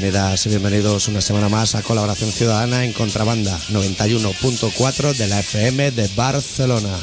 [0.00, 5.90] Bienvenidas y bienvenidos una semana más a Colaboración Ciudadana en Contrabanda 91.4 de la FM
[5.90, 6.96] de Barcelona.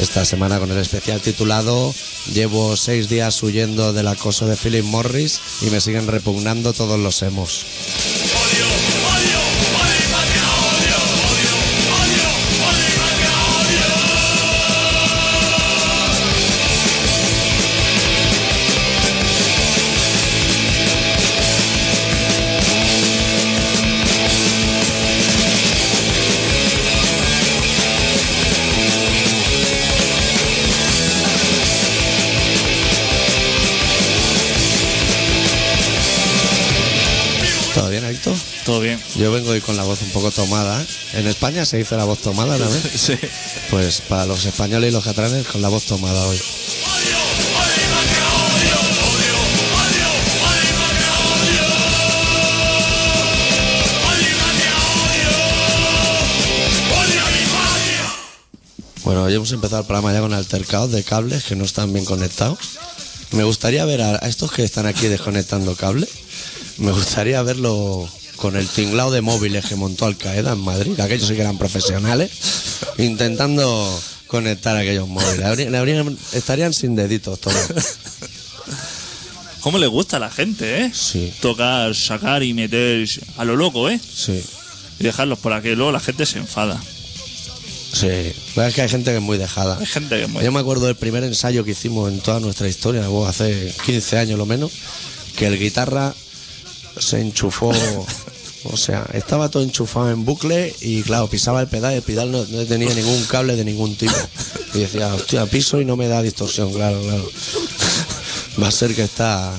[0.00, 1.94] Esta semana con el especial titulado
[2.32, 7.22] Llevo seis días huyendo del acoso de Philip Morris y me siguen repugnando todos los
[7.22, 7.66] hemos.
[39.16, 40.84] Yo vengo hoy con la voz un poco tomada.
[41.12, 42.66] En España se dice la voz tomada, ¿no?
[42.96, 43.16] Sí.
[43.70, 46.40] Pues para los españoles y los catalanes con la voz tomada hoy.
[59.04, 62.04] Bueno, hoy hemos empezado el programa ya con altercados de cables que no están bien
[62.04, 62.58] conectados.
[63.30, 66.08] Me gustaría ver a, a estos que están aquí desconectando cables.
[66.78, 68.08] Me gustaría verlo
[68.44, 71.00] con el tinglado de móviles que montó Al Qaeda en Madrid.
[71.00, 72.30] Aquellos sí que eran profesionales.
[72.98, 75.46] Intentando conectar aquellos móviles.
[75.46, 77.56] Habrían- estarían sin deditos todos.
[79.60, 80.90] ¿Cómo le gusta a la gente, eh?
[80.92, 81.32] Sí.
[81.40, 83.98] Tocar, sacar y meter a lo loco, eh?
[83.98, 84.44] Sí.
[85.00, 85.70] Y dejarlos por aquí.
[85.74, 86.78] Luego la gente se enfada.
[87.94, 88.08] Sí.
[88.08, 88.12] La
[88.56, 89.78] verdad es que hay gente que es muy dejada.
[89.80, 90.44] Hay gente que es muy...
[90.44, 94.36] Yo me acuerdo del primer ensayo que hicimos en toda nuestra historia, hace 15 años
[94.36, 94.70] lo menos,
[95.34, 96.14] que el guitarra
[97.00, 97.72] se enchufó,
[98.64, 102.32] o sea, estaba todo enchufado en bucle y claro, pisaba el pedal y el pedal
[102.32, 104.14] no, no tenía ningún cable de ningún tipo.
[104.74, 107.28] Y decía, hostia, piso y no me da distorsión, claro, claro.
[108.62, 109.52] Va a ser que está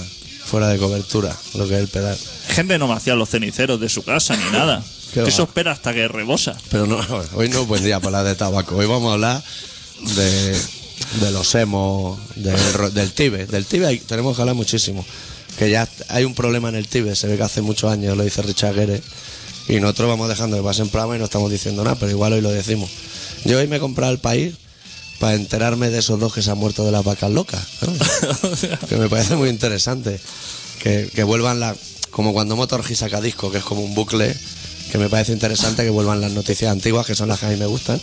[0.45, 2.17] fuera de cobertura lo que es el pedal.
[2.49, 4.83] Gente no me hacía los ceniceros de su casa ni nada.
[5.16, 6.57] Eso espera hasta que rebosa.
[6.69, 6.99] Pero no,
[7.35, 8.75] hoy no es buen día para hablar de tabaco.
[8.75, 9.43] Hoy vamos a hablar
[10.16, 10.51] de,
[11.22, 13.45] de los emos, del, ro- del Tibe.
[13.45, 15.05] Del Tibe tenemos que hablar muchísimo.
[15.57, 17.16] Que ya hay un problema en el Tibe.
[17.16, 19.01] Se ve que hace muchos años lo dice Richard Gere.
[19.67, 22.41] Y nosotros vamos dejando que pasen programa y no estamos diciendo nada, pero igual hoy
[22.41, 22.89] lo decimos.
[23.45, 24.53] Yo hoy me he comprado el país
[25.19, 27.66] para enterarme de esos dos que se han muerto de las vacas locas.
[27.81, 28.88] ¿no?
[28.89, 30.19] que me parece muy interesante.
[30.81, 31.75] Que, que vuelvan la.
[32.11, 34.35] Como cuando Motorhead saca disco, que es como un bucle,
[34.91, 37.57] que me parece interesante que vuelvan las noticias antiguas, que son las que a mí
[37.57, 37.99] me gustan.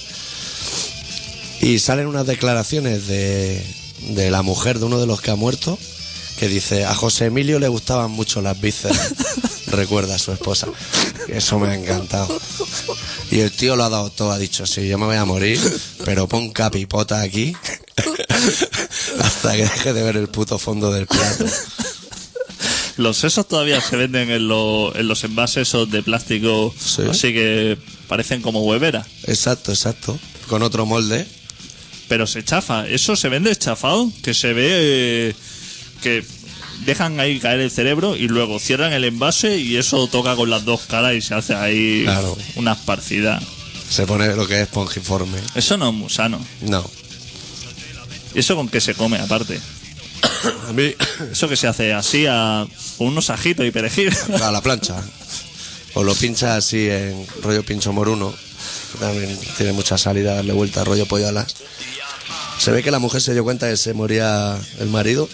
[1.60, 3.64] Y salen unas declaraciones de,
[4.08, 5.78] de la mujer de uno de los que ha muerto,
[6.42, 9.14] que dice, a José Emilio le gustaban mucho las vísceras,
[9.69, 10.66] recuerda a su esposa.
[11.28, 12.36] Eso me ha encantado.
[13.30, 15.60] Y el tío lo ha dado todo, ha dicho, sí, yo me voy a morir,
[16.04, 17.54] pero pon capipota aquí
[19.20, 21.44] hasta que deje de ver el puto fondo del plato.
[22.97, 27.02] Los sesos todavía se venden en, lo- en los envases esos de plástico, Sí.
[27.08, 29.06] así que parecen como huevera.
[29.28, 30.19] Exacto, exacto.
[30.48, 31.25] Con otro molde.
[32.08, 32.88] Pero se chafa.
[32.88, 34.66] Eso se vende chafado, que se ve
[35.31, 35.34] eh,
[36.02, 36.24] que
[36.84, 40.64] dejan ahí caer el cerebro y luego cierran el envase y eso toca con las
[40.64, 42.36] dos caras y se hace ahí Claro.
[42.56, 43.40] una esparcida.
[43.88, 45.38] Se pone lo que es pongiforme.
[45.54, 46.44] Eso no es muy sano.
[46.62, 46.88] No.
[48.34, 49.60] ¿Y eso con qué se come aparte?
[50.68, 50.94] A mí,
[51.32, 52.66] Eso que se hace así a,
[52.98, 54.12] con unos ajitos y perejil.
[54.42, 55.02] a la plancha.
[55.94, 58.32] O lo pincha así en rollo pincho moruno.
[58.92, 61.54] que También tiene mucha salida darle vuelta a rollo pollo alas.
[62.58, 65.28] Se ve que la mujer se dio cuenta que se moría el marido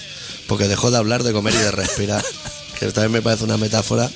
[0.48, 2.24] porque dejó de hablar, de comer y de respirar.
[2.78, 4.08] Que también me parece una metáfora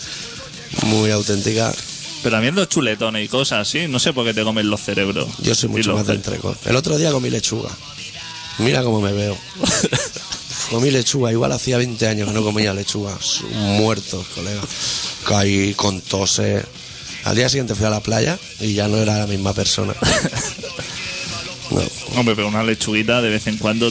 [0.84, 1.74] muy auténtica.
[2.22, 5.28] Pero habiendo chuletones y cosas así, no sé por qué te comen los cerebros.
[5.38, 6.64] Yo soy mucho los más de entrecot.
[6.64, 7.70] El otro día comí lechuga.
[8.58, 9.36] Mira cómo me veo.
[10.70, 11.32] comí lechuga.
[11.32, 13.18] Igual hacía 20 años que no comía lechuga.
[13.52, 14.60] Muertos, colega.
[15.26, 16.64] Caí con toses.
[17.24, 19.94] Al día siguiente fui a la playa y ya no era la misma persona.
[21.70, 21.80] No.
[22.18, 23.90] Hombre, pero una lechuguita de vez en cuando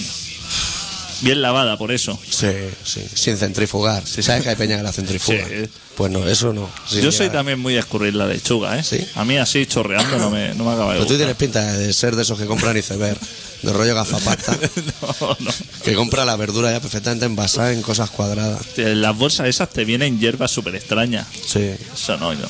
[1.21, 2.19] bien lavada por eso.
[2.29, 2.47] Sí,
[2.83, 3.01] sí.
[3.13, 4.05] Sin centrifugar.
[4.05, 5.47] Si sabes que hay peña que la centrifuga.
[5.47, 5.69] Sí.
[5.95, 6.69] Pues no, eso no.
[6.91, 8.83] Yo soy también muy de escurrir la lechuga, ¿eh?
[8.83, 9.05] ¿Sí?
[9.15, 11.93] A mí así chorreando no me, no me acaba de Pero tú tienes pinta de
[11.93, 13.19] ser de esos que compran iceberg.
[13.61, 14.57] De rollo gafapasta.
[15.21, 15.51] no, no.
[15.83, 18.59] que compra la verdura ya perfectamente envasada en cosas cuadradas.
[18.77, 21.27] Las bolsas esas te vienen hierbas súper extrañas.
[21.45, 21.71] Sí.
[21.93, 22.47] Eso no, no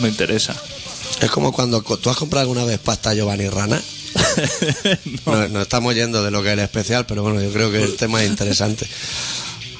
[0.00, 0.56] me interesa.
[1.20, 3.80] Es como cuando tú has comprado alguna vez pasta Giovanni Rana.
[5.26, 7.82] No, no estamos yendo de lo que es el especial, pero bueno, yo creo que
[7.82, 8.86] el tema es interesante.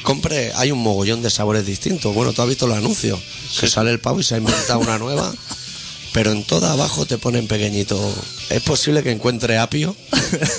[0.03, 2.15] Compre, hay un mogollón de sabores distintos.
[2.15, 3.21] Bueno, tú has visto los anuncios,
[3.61, 5.35] que sale el pavo y se ha inventado una nueva.
[6.13, 7.99] pero en toda abajo te ponen pequeñito.
[8.49, 9.95] Es posible que encuentre apio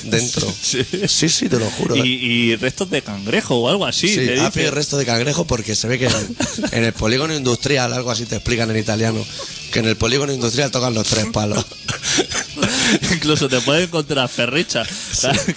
[0.03, 0.47] dentro.
[0.61, 0.85] Sí.
[1.07, 1.95] Sí, sí, te lo juro.
[1.95, 4.07] Y, y restos de cangrejo o algo así.
[4.07, 4.41] Sí, dice.
[4.41, 6.35] apio y resto de cangrejo porque se ve que en,
[6.71, 9.25] en el polígono industrial, algo así te explican en italiano,
[9.71, 11.65] que en el polígono industrial tocan los tres palos.
[13.13, 14.83] Incluso te puedes encontrar ferricha,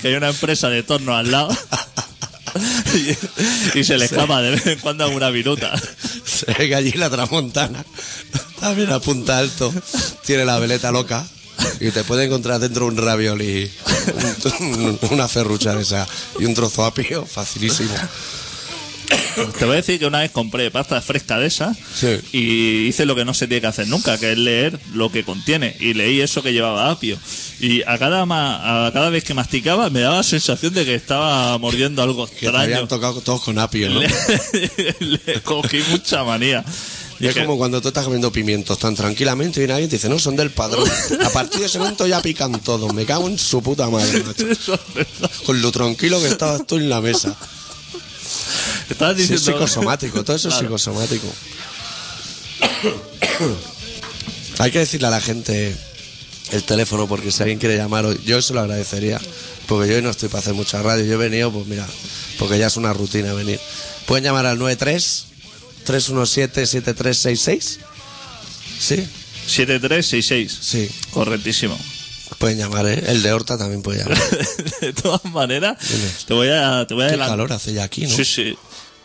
[0.01, 1.57] que hay una empresa de torno al lado.
[3.75, 5.73] Y, y se le escapa de vez en cuando alguna viruta.
[6.27, 7.83] Se ve que allí la tramontana
[8.61, 9.73] también a punta alto
[10.27, 11.27] tiene la veleta loca
[11.81, 13.73] y te puede encontrar dentro un ravioli,
[14.61, 16.07] un- una ferrucha de esa
[16.39, 17.95] y un trozo apio, facilísimo.
[19.59, 22.19] Te voy a decir que una vez compré pasta fresca de esa Sí.
[22.33, 25.25] y hice lo que no se tiene que hacer nunca, que es leer lo que
[25.25, 25.77] contiene.
[25.81, 27.19] Y leí eso que llevaba apio.
[27.61, 30.95] Y a cada, ma- a cada vez que masticaba me daba la sensación de que
[30.95, 32.89] estaba mordiendo algo Que te habían extraño.
[32.89, 34.01] tocado todos con apio, ¿no?
[34.01, 34.09] Le,
[35.25, 36.65] le cogí mucha manía.
[37.21, 39.97] Y es como cuando tú estás comiendo pimientos tan tranquilamente y viene alguien y te
[39.97, 40.89] dice, no, son del padrón.
[41.25, 42.93] A partir de ese momento ya pican todos.
[42.93, 44.77] Me cago en su puta madre, macho.
[45.47, 47.37] Con lo tranquilo que estabas tú en la mesa.
[48.91, 49.59] Estabas Sí, es diciendo...
[49.67, 51.27] psicosomático, todo eso es psicosomático.
[54.59, 55.75] Hay que decirle a la gente
[56.53, 59.21] el teléfono porque si alguien quiere llamar, hoy- yo eso lo agradecería.
[59.67, 61.05] Porque yo hoy no estoy para hacer mucha radio.
[61.05, 61.87] Yo he venido, pues mira,
[62.39, 63.59] porque ya es una rutina venir.
[64.07, 65.25] Pueden llamar al 93
[65.85, 67.79] 317 7366.
[68.79, 69.07] Sí,
[69.47, 70.59] 7366.
[70.61, 70.91] sí.
[71.13, 71.79] Correctísimo.
[72.39, 73.03] Pueden llamar, ¿eh?
[73.07, 74.19] El de Horta también puede llamar.
[74.81, 76.09] De todas maneras, Dime.
[76.27, 77.29] te voy a, te voy a Qué adelantar.
[77.37, 78.15] calor hace ya aquí, ¿no?
[78.17, 78.57] Sí, sí.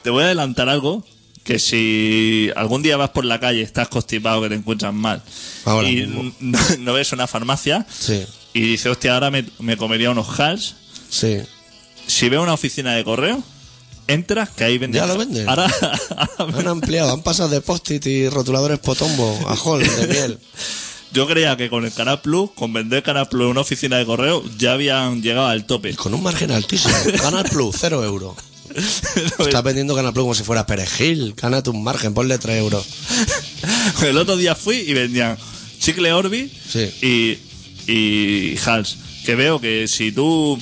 [0.04, 1.04] Te voy a adelantar algo
[1.44, 5.22] que si algún día vas por la calle, estás constipado, que te encuentras mal
[5.66, 6.34] Ahora y mismo.
[6.42, 10.76] no, no ves una farmacia Sí, y dices, hostia, ahora me, me comería unos hals.
[11.10, 11.38] sí.
[12.06, 13.44] Si veo una oficina de correo,
[14.08, 15.02] entras, que ahí venden.
[15.02, 15.48] Ya lo venden.
[15.50, 15.70] Ahora,
[16.38, 20.40] ahora Han ampliado, han pasado de post-it y rotuladores potombo a hall de miel.
[21.12, 24.06] yo creía que con el Canal Plus, con vender Canal Plus en una oficina de
[24.06, 25.96] correo, ya habían llegado al tope.
[25.96, 26.94] Con un margen altísimo.
[27.22, 28.36] Canal Plus, cero euros.
[29.40, 31.34] Estás vendiendo Canal Plus como si fuera perejil.
[31.36, 32.86] Gánate un margen, ponle 3 euros.
[34.04, 35.38] El otro día fui y vendían
[35.80, 37.40] chicle Orbi Sí.
[37.88, 38.98] y, y Hals.
[39.26, 40.58] Que veo que si tú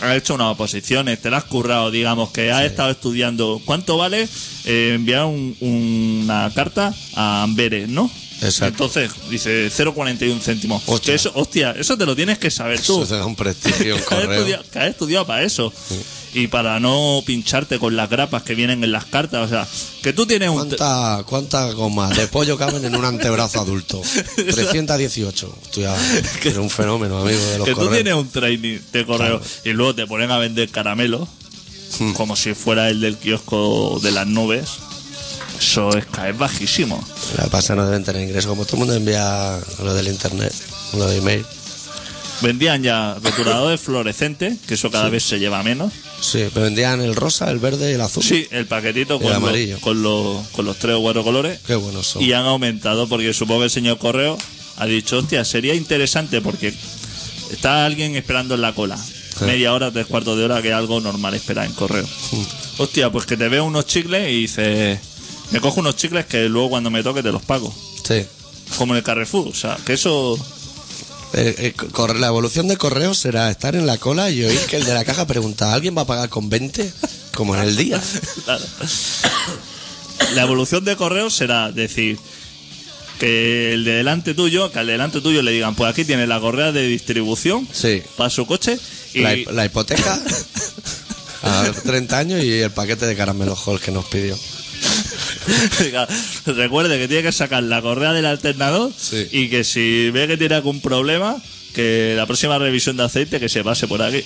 [0.00, 4.28] has hecho unas oposiciones, te las has currado, digamos, que has estado estudiando, ¿cuánto vale
[4.64, 8.10] eh, enviar un- una carta a Amberes, no?
[8.42, 8.84] Exacto.
[8.84, 10.82] Entonces, dice 0,41 céntimos.
[10.86, 11.12] Hostia.
[11.12, 13.02] Que eso, hostia, eso te lo tienes que saber tú.
[13.02, 15.72] Eso da un prestigio que, has estudiado, que has estudiado para eso.
[16.34, 19.44] Y para no pincharte con las grapas que vienen en las cartas.
[19.44, 19.68] O sea,
[20.02, 20.56] que tú tienes un...
[20.56, 24.00] ¿Cuánta, ¿Cuántas gomas de pollo caben en un antebrazo adulto?
[24.36, 25.58] 318.
[25.72, 25.94] Tú ya
[26.42, 29.42] eres un fenómeno, amigo de los que tú tienes un training de correo Claro.
[29.64, 31.28] y luego te ponen a vender caramelos
[31.98, 32.12] Hmm.
[32.14, 34.68] como si fuera el del kiosco de las nubes.
[35.62, 37.02] Eso es caer bajísimo.
[37.38, 38.48] La pasa no deben tener ingresos.
[38.48, 40.52] Como todo el mundo envía lo del internet,
[40.96, 41.44] lo de email.
[42.40, 45.92] Vendían ya rotuladores fluorescentes, que eso cada vez se lleva menos.
[46.20, 48.22] Sí, pero vendían el rosa, el verde y el azul.
[48.24, 49.80] Sí, el paquetito El con, los- amarillo.
[49.80, 51.60] con, los, con los tres o cuatro colores.
[51.66, 52.22] Qué buenos son.
[52.22, 54.36] Y han aumentado porque supongo que el señor Correo
[54.78, 56.74] ha dicho, hostia, sería interesante porque
[57.52, 58.98] está alguien esperando en la cola.
[59.40, 62.06] Media hora, tres cuartos de hora, que es algo normal esperar en correo.
[62.78, 64.98] Hostia, pues que te veo unos chicles y dices,
[65.52, 67.72] me cojo unos chicles que luego cuando me toque te los pago.
[68.06, 68.24] Sí.
[68.78, 70.36] Como en el Carrefour, o sea, que eso...
[71.34, 74.84] Eh, eh, la evolución de correo será estar en la cola y oír que el
[74.84, 76.92] de la caja pregunta, ¿alguien va a pagar con 20?
[77.34, 78.00] Como en el día.
[78.44, 78.64] Claro.
[80.34, 82.18] La evolución de correo será decir
[83.18, 86.28] que el de delante tuyo, que al de delante tuyo le digan, pues aquí tienes
[86.28, 88.02] la correa de distribución Sí.
[88.16, 88.78] para su coche
[89.14, 90.20] y La, la hipoteca
[91.42, 94.36] a 30 años y el paquete de caramelo Hall que nos pidió.
[95.80, 96.06] Diga,
[96.46, 99.26] recuerde que tiene que sacar la correa del alternador Sí.
[99.32, 101.36] y que si ve que tiene algún problema,
[101.74, 104.22] que la próxima revisión de aceite que se pase por aquí.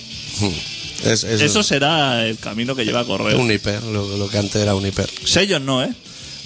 [1.03, 3.39] Es, es Eso será el camino que lleva correo.
[3.39, 5.09] un hiper, lo, lo que antes era un hiper.
[5.23, 5.89] Sellos no, ¿eh?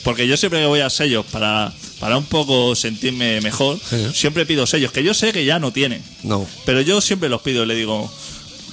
[0.04, 4.08] Porque yo siempre que voy a sellos para, para un poco sentirme mejor, Sí.
[4.14, 6.04] siempre pido sellos, que yo sé que ya no tienen.
[6.24, 8.12] No, Pero yo siempre los pido, le digo,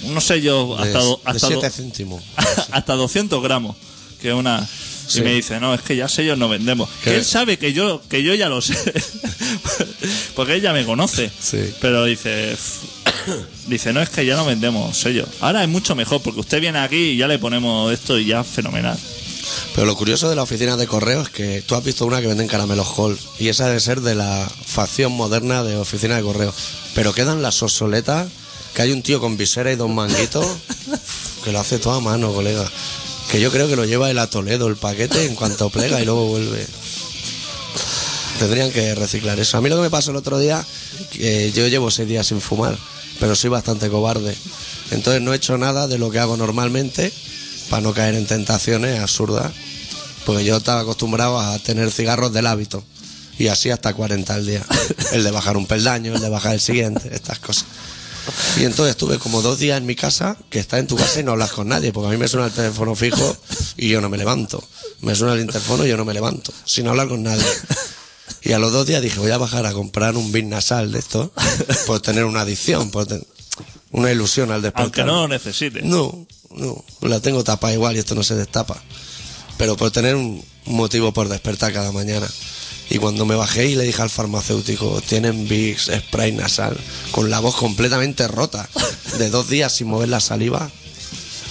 [0.05, 2.25] unos sellos de, hasta, do- de hasta, 7 do- céntimos.
[2.71, 3.77] hasta 200 gramos.
[4.23, 4.67] Que una.
[5.09, 5.19] Sí.
[5.21, 6.89] Y me dice, no, es que ya sellos no vendemos.
[7.03, 8.75] Que- él sabe que yo, que yo ya lo sé.
[10.37, 11.31] Porque él ya me conoce.
[11.41, 11.75] Sí.
[11.81, 12.57] Pero dice,
[13.67, 15.29] dice, no, es que ya no vendemos sellos.
[15.41, 18.45] Ahora es mucho mejor porque usted viene aquí y ya le ponemos esto y ya
[18.45, 18.99] fenomenal.
[19.75, 22.27] Pero lo curioso de la oficina de correo es que tú has visto una que
[22.27, 26.53] venden caramelos Hall y esa debe ser de la facción moderna de oficina de correo.
[26.95, 28.29] Pero quedan las obsoletas
[28.75, 30.47] que hay un tío con visera y dos manguitos
[31.45, 32.71] que lo hace todo a mano, colega.
[33.31, 36.05] Que yo creo que lo lleva él a Toledo el paquete en cuanto plega y
[36.05, 36.67] luego vuelve.
[38.39, 39.59] Tendrían que reciclar eso.
[39.59, 40.65] A mí lo que me pasó el otro día,
[41.11, 42.79] que yo llevo seis días sin fumar,
[43.21, 44.35] pero soy bastante cobarde.
[44.93, 47.13] Entonces no he hecho nada de lo que hago normalmente
[47.69, 49.53] para no caer en tentaciones absurdas.
[50.25, 52.85] Porque yo estaba acostumbrado a tener cigarros del hábito.
[53.39, 54.65] Y así hasta 40 al día.
[55.13, 57.67] El de bajar un peldaño, el de bajar el siguiente, estas cosas.
[58.59, 61.25] Y entonces estuve como dos días en mi casa, que estás en tu casa y
[61.25, 63.37] no hablas con nadie, porque a mí me suena el teléfono fijo
[63.77, 64.63] y yo no me levanto.
[65.01, 67.45] Me suena el interfono y yo no me levanto, sin hablar con nadie.
[68.43, 70.99] Y a los dos días dije, voy a bajar a comprar un bin nasal de
[70.99, 71.33] esto,
[71.87, 73.27] por tener una adicción, por ten-
[73.91, 74.85] una ilusión al despertar.
[74.85, 75.85] Aunque no lo necesites.
[75.85, 78.81] No, no, la tengo tapada igual y esto no se destapa.
[79.57, 82.29] Pero por tener un motivo por despertar cada mañana.
[82.91, 86.77] Y cuando me bajé y le dije al farmacéutico, tienen Vicks spray nasal,
[87.11, 88.69] con la voz completamente rota,
[89.19, 90.71] de dos días sin mover la saliva,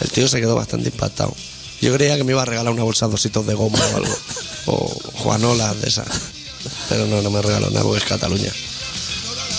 [0.01, 1.35] el tío se quedó bastante impactado.
[1.81, 4.17] Yo creía que me iba a regalar una bolsa de dositos de goma o algo,
[4.65, 6.07] o juanolas de esas.
[6.89, 8.51] Pero no, no me regaló nada porque es Cataluña.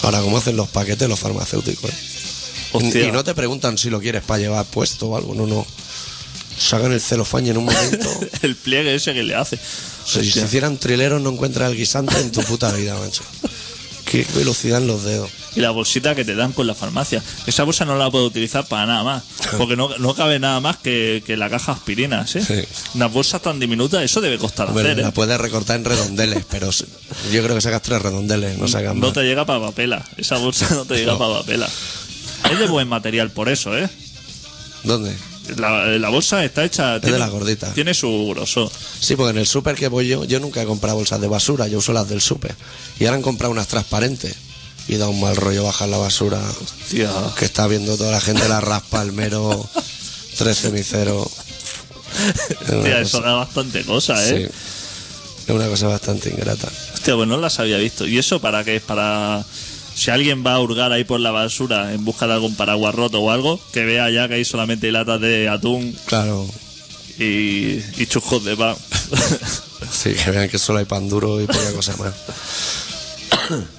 [0.02, 1.90] Ahora, ¿cómo hacen los paquetes los farmacéuticos?
[1.90, 3.06] eh?
[3.08, 5.66] Y no te preguntan si lo quieres para llevar puesto o algo, no, no.
[6.58, 8.08] Sacan el celofán y en un momento.
[8.42, 9.58] el pliegue ese que le hace.
[10.08, 13.22] O sea, si se hicieran trileros no encuentras el guisante en tu puta vida, macho.
[14.06, 15.28] Qué velocidad en los dedos.
[15.54, 17.22] Y la bolsita que te dan con la farmacia.
[17.46, 19.22] Esa bolsa no la puedo utilizar para nada más.
[19.58, 22.42] Porque no, no cabe nada más que, que la caja aspirinas, ¿eh?
[22.42, 22.64] Sí.
[22.94, 25.02] Unas bolsas tan diminutas, eso debe costar Bueno, hacer, ¿eh?
[25.02, 29.08] la puedes recortar en redondeles, pero yo creo que sacas tres redondeles, no sacas No
[29.08, 29.12] más.
[29.12, 30.02] te llega para papela.
[30.16, 31.18] Esa bolsa no te llega No.
[31.18, 31.68] para papela.
[32.50, 33.90] Es de buen material por eso, ¿eh?
[34.84, 35.14] ¿Dónde?
[35.56, 36.98] La, la bolsa está hecha.
[36.98, 37.74] de las gorditas.
[37.74, 38.70] Tiene su grosor.
[39.00, 41.66] Sí, porque en el súper que voy yo, yo nunca he comprado bolsas de basura,
[41.68, 42.54] yo uso las del súper.
[43.00, 44.34] Y ahora han comprado unas transparentes.
[44.88, 46.40] Y da un mal rollo bajar la basura.
[47.38, 49.68] Que está viendo toda la gente la raspa, el mero,
[50.38, 51.28] tres ceniceros.
[52.66, 54.48] Cosa- eso da bastante cosa, ¿eh?
[54.48, 55.44] Sí.
[55.46, 56.68] Es una cosa bastante ingrata.
[56.94, 58.06] Hostia, pues no las había visto.
[58.06, 58.82] ¿Y eso para qué es?
[58.82, 59.44] Para.
[59.98, 63.20] Si alguien va a hurgar ahí por la basura en busca de algún paraguas roto
[63.20, 66.48] o algo, que vea ya que hay solamente latas de atún Claro,
[67.18, 68.76] y, y chujos de pan.
[69.90, 72.14] sí, que vean que solo hay pan duro y poca cosa más.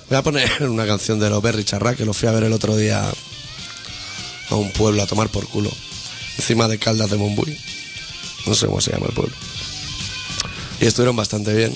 [0.09, 2.51] Voy a poner una canción de los Berry Charra que los fui a ver el
[2.51, 3.01] otro día
[4.49, 5.71] a un pueblo a tomar por culo.
[6.37, 7.57] Encima de Caldas de Monbuy.
[8.45, 9.35] No sé cómo se llama el pueblo.
[10.81, 11.73] Y estuvieron bastante bien.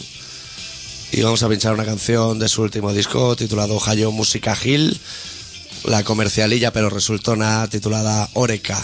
[1.15, 5.00] Y vamos a pinchar una canción de su último disco titulado Hayo Música Gil.
[5.86, 8.84] La comercialilla, pero resultó una titulada Oreca.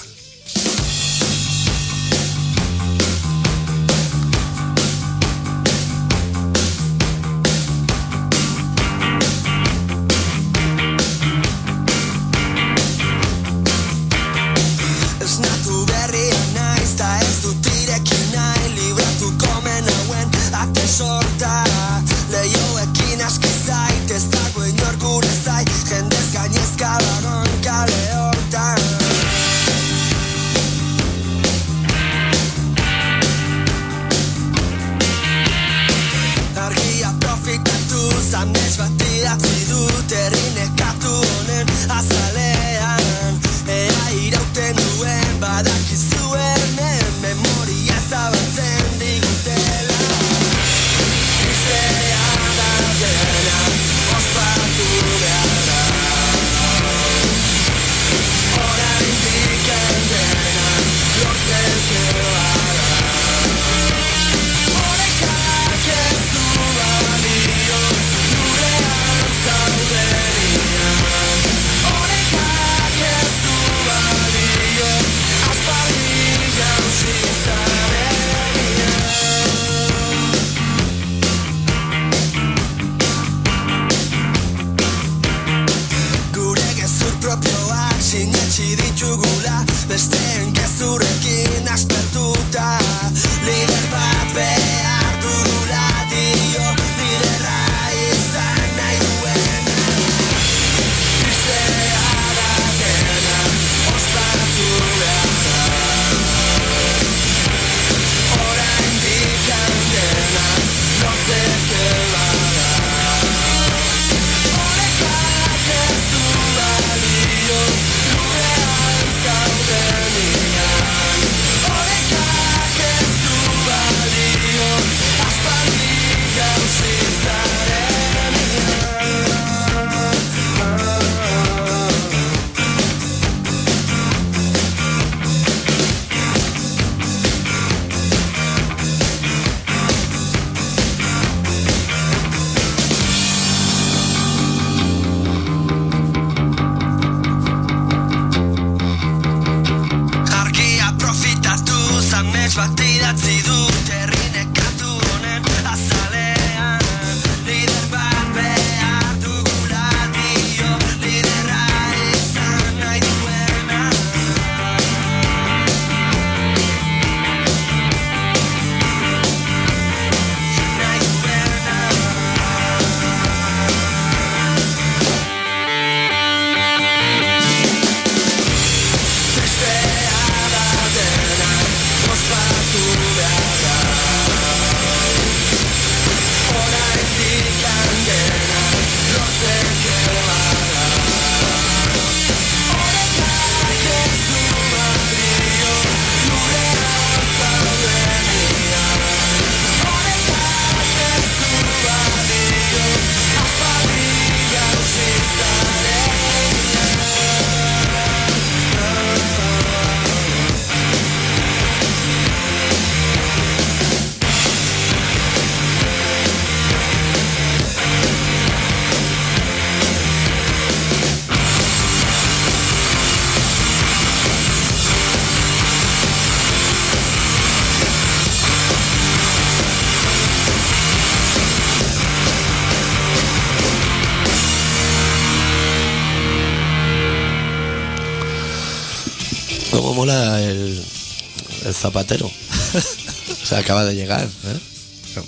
[243.70, 244.26] Acaba de llegar.
[244.26, 244.60] ¿eh?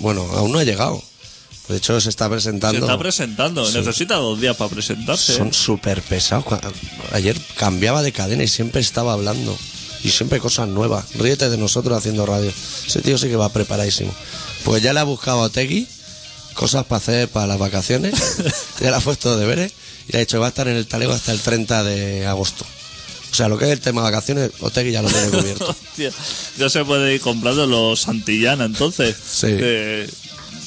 [0.00, 1.00] Bueno, aún no ha llegado.
[1.68, 2.80] De hecho, se está Se presentando.
[2.80, 3.70] está presentando.
[3.70, 5.36] Necesita dos días para presentarse.
[5.36, 6.44] Son súper pesados.
[7.12, 9.56] Ayer cambiaba de cadena y siempre estaba hablando.
[10.02, 11.04] Y siempre cosas nuevas.
[11.14, 12.52] Ríete de nosotros haciendo radio.
[12.84, 14.12] Ese tío sí que va preparadísimo.
[14.64, 15.86] Pues ya le ha buscado a Otegui
[16.54, 18.14] cosas para hacer para las vacaciones.
[18.80, 19.72] ya le ha puesto deberes.
[20.08, 22.26] Y le ha dicho que va a estar en el talego hasta el 30 de
[22.26, 22.66] agosto.
[23.32, 25.70] O sea, lo que es el tema vacaciones, Otegui ya lo tiene cubierto.
[25.70, 26.12] Hostia,
[26.58, 29.16] ya se puede ir comprando los Santillana entonces.
[29.26, 29.46] Sí.
[29.46, 30.10] De,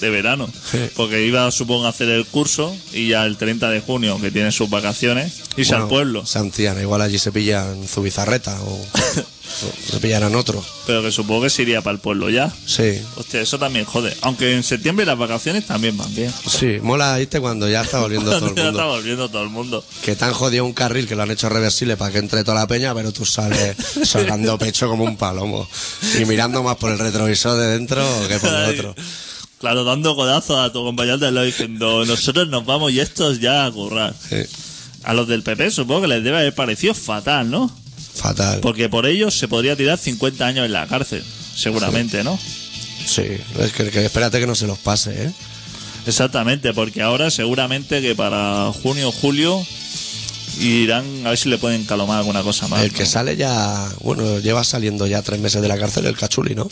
[0.06, 0.48] de verano.
[0.72, 0.80] Sí.
[0.96, 4.52] Porque iba, supongo, a hacer el curso y ya el 30 de junio, que tiene
[4.52, 6.26] sus vacaciones, irse al Bueno, pueblo.
[6.26, 10.64] Santillana, igual allí se pillan Zubizarreta o, o se pillarán otro.
[10.88, 12.54] Pero que supongo que se iría para el pueblo ya.
[12.66, 14.16] Sí, Hostia, eso también jode.
[14.22, 16.32] Aunque en septiembre las vacaciones también van bien.
[16.48, 18.80] sí, mola irte cuando ya está volviendo todo el ya mundo.
[18.80, 19.84] está volviendo todo el mundo.
[20.04, 22.60] Que te han jodido un carril que lo han hecho reversible para que entre toda
[22.60, 25.68] la peña, pero tú sales sacando pecho como un palomo.
[26.20, 28.96] Y mirando más por el retrovisor de dentro que por el otro.
[29.60, 33.66] Claro, dando codazos a tu compañero de lado diciendo, nosotros nos vamos y estos ya
[33.66, 34.14] a currar.
[34.30, 34.38] Sí,
[35.04, 37.72] A los del PP supongo que les debe haber parecido fatal, ¿no?
[38.16, 38.60] fatal.
[38.62, 41.24] Porque por ellos se podría tirar 50 años en la cárcel,
[41.56, 42.40] seguramente, ¿no?
[43.06, 43.24] Sí,
[43.60, 45.32] es que, que espérate que no se los pase, ¿eh?
[46.08, 49.66] Exactamente, porque ahora seguramente que para junio o julio
[50.60, 52.84] irán a ver si le pueden calomar alguna cosa más.
[52.84, 53.10] El que ¿no?
[53.10, 56.70] sale ya, bueno, lleva saliendo ya tres meses de la cárcel, el cachuli, ¿no?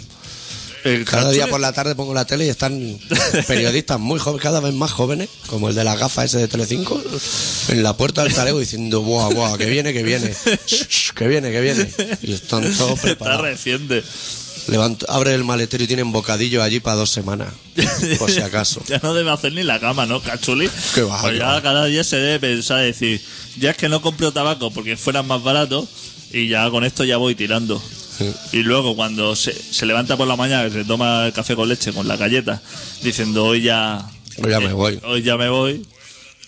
[0.84, 3.00] El Cada día por la tarde pongo la tele y están
[3.48, 7.02] periodistas muy jóvenes, cada vez más jóvenes, como el de la gafa ese de Telecinco,
[7.69, 10.34] en la puerta del talego diciendo, buah, buah, que viene, que viene,
[10.67, 11.89] Shh, shh, que viene, que viene.
[12.22, 13.41] Y están todos Está preparados.
[13.43, 14.04] reciente.
[14.67, 17.50] Levanta- abre el maletero y tienen bocadillo allí para dos semanas,
[18.17, 18.82] por si acaso.
[18.88, 20.69] Ya no debe hacer ni la cama, ¿no, Cachuli?
[20.96, 23.22] Qué va, Pues ya cada día se debe pensar, decir,
[23.60, 25.88] ya es que no compro tabaco porque fueran más baratos
[26.32, 27.82] y ya con esto ya voy tirando.
[28.52, 31.69] Y luego cuando se, se levanta por la mañana, que se toma el café con
[31.69, 32.62] leche con la galleta,
[33.02, 34.06] diciendo hoy ya...
[34.43, 34.99] Hoy ya me eh, voy.
[35.04, 35.86] Hoy ya me voy.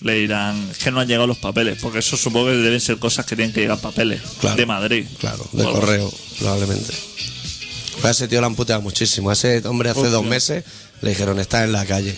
[0.02, 3.26] Le dirán, que no han llegado los papeles, porque eso supongo que deben ser cosas
[3.26, 4.22] que tienen que llegar papeles.
[4.40, 4.58] Claro.
[4.58, 5.06] De Madrid.
[5.20, 6.94] Claro, de correo, probablemente.
[7.94, 9.30] Pues a ese tío lo han puteado muchísimo.
[9.30, 10.66] A ese hombre hace dos meses
[11.02, 12.18] le dijeron, está en la calle.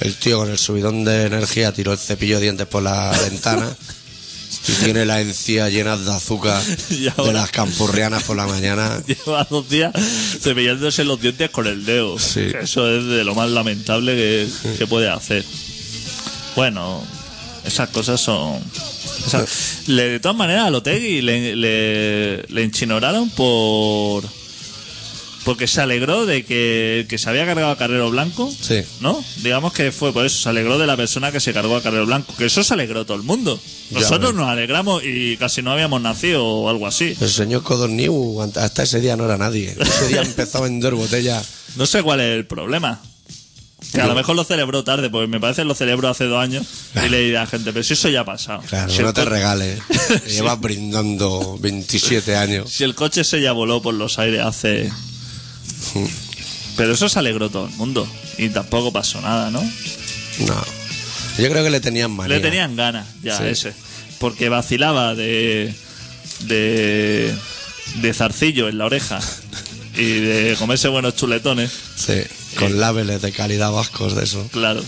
[0.00, 3.74] El tío con el subidón de energía tiró el cepillo de dientes por la ventana
[4.68, 9.02] y tiene la encía llena de azúcar de las campurrianas por la mañana.
[9.06, 9.92] Lleva dos días
[10.40, 12.18] cepillándose los dientes con el dedo.
[12.18, 12.40] Sí.
[12.60, 14.48] Eso es de lo más lamentable que,
[14.78, 15.44] que puede hacer.
[16.56, 17.02] Bueno,
[17.64, 18.58] esas cosas son.
[19.26, 24.24] esas- le- de todas maneras, a Lotegui le, le, le enchinoraron por.
[25.44, 28.50] Porque se alegró de que, que se había cargado a Carrero Blanco.
[28.50, 28.82] Sí.
[29.00, 29.22] ¿No?
[29.42, 30.42] Digamos que fue por eso.
[30.42, 32.34] Se alegró de la persona que se cargó a Carrero Blanco.
[32.36, 33.60] Que eso se alegró todo el mundo.
[33.90, 34.40] Ya Nosotros ves.
[34.40, 37.14] nos alegramos y casi no habíamos nacido o algo así.
[37.20, 39.76] El señor Codorniu hasta ese día no era nadie.
[39.78, 41.46] Ese día empezó a vender botellas.
[41.76, 43.00] No sé cuál es el problema.
[43.92, 46.42] Que a lo mejor lo celebró tarde, porque me parece que lo celebró hace dos
[46.42, 46.66] años
[47.04, 48.62] y le diré a la gente, pero si eso ya ha pasado.
[48.66, 49.78] Claro, si, no te regales.
[50.26, 52.70] Llevas brindando 27 años.
[52.70, 54.90] si el coche se ya voló por los aires hace...
[56.76, 58.06] Pero eso se alegró todo el mundo
[58.38, 59.60] y tampoco pasó nada, ¿no?
[59.60, 60.64] No.
[61.38, 62.36] Yo creo que le tenían manía.
[62.36, 63.44] Le tenían ganas ya Sí.
[63.46, 63.72] ese.
[64.18, 65.74] Porque vacilaba de...
[66.40, 67.34] de...
[67.96, 69.20] de zarcillo en la oreja
[69.96, 72.22] y de comerse buenos chuletones, Sí,
[72.58, 74.46] con lábeles de calidad vascos de eso.
[74.52, 74.82] claro.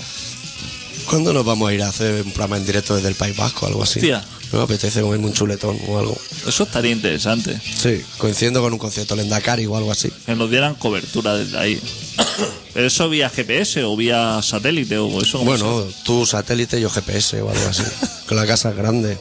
[1.07, 3.67] ¿Cuándo nos vamos a ir a hacer un programa en directo desde el País Vasco
[3.67, 4.01] o algo así?
[4.01, 4.25] Hostia.
[4.53, 6.17] No me apetece comerme un chuletón o algo.
[6.47, 7.61] Eso estaría interesante.
[7.61, 10.09] Sí, coincidiendo con un concierto Lendakari o algo así.
[10.25, 11.81] que nos dieran cobertura desde ahí.
[12.75, 15.41] ¿Pero eso vía GPS o vía satélite o eso?
[15.41, 17.83] Bueno, tú satélite, yo GPS o algo así.
[18.29, 19.19] Con la casa grande.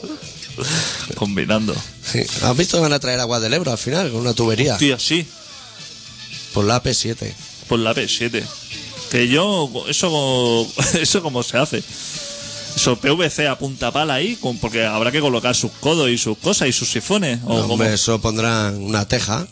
[1.16, 1.76] Combinando.
[2.04, 2.20] Sí.
[2.44, 4.78] ¿Has visto que van a traer agua del Ebro al final con una tubería?
[4.78, 5.26] Tío, sí,
[6.54, 7.34] Por la AP7.
[7.68, 8.42] por la P7.
[9.12, 10.68] Que yo, eso,
[11.00, 11.84] eso cómo se hace.
[12.76, 16.38] Eso PVC a punta pala ahí, con- porque habrá que colocar sus codos y sus
[16.38, 17.40] cosas y sus sifones.
[17.46, 17.84] O Hombre, cómo.
[17.86, 19.48] eso pondrán una teja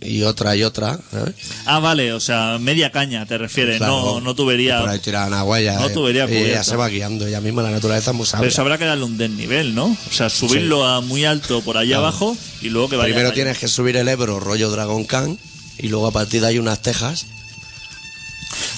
[0.00, 0.98] y otra y otra.
[1.10, 1.34] ¿sabes?
[1.66, 4.02] Ah, vale, o sea, media caña te refieres, Claro.
[4.14, 4.80] no, no tubería.
[4.80, 6.64] Por ahí tiran agua y ya, No tubería ella cubierta.
[6.64, 7.26] se va guiando.
[7.26, 8.48] Ella misma, la naturaleza es muy Pero sabia.
[8.48, 9.86] eso habrá que darle un desnivel, ¿no?
[9.86, 13.12] O sea, subirlo a muy alto por allá abajo y luego que vaya.
[13.14, 15.38] Primero tienes que subir el Ebro rollo Dragon Khan
[15.78, 17.26] y luego a partir de ahí unas tejas.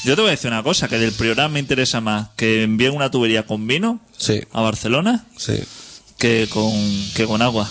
[0.04, 2.94] Yo te voy a decir una cosa, que del Priorat me interesa más que envíen
[2.94, 5.54] una tubería con vino Sí, a Barcelona sí.
[6.18, 6.72] que con,
[7.14, 7.68] que con agua.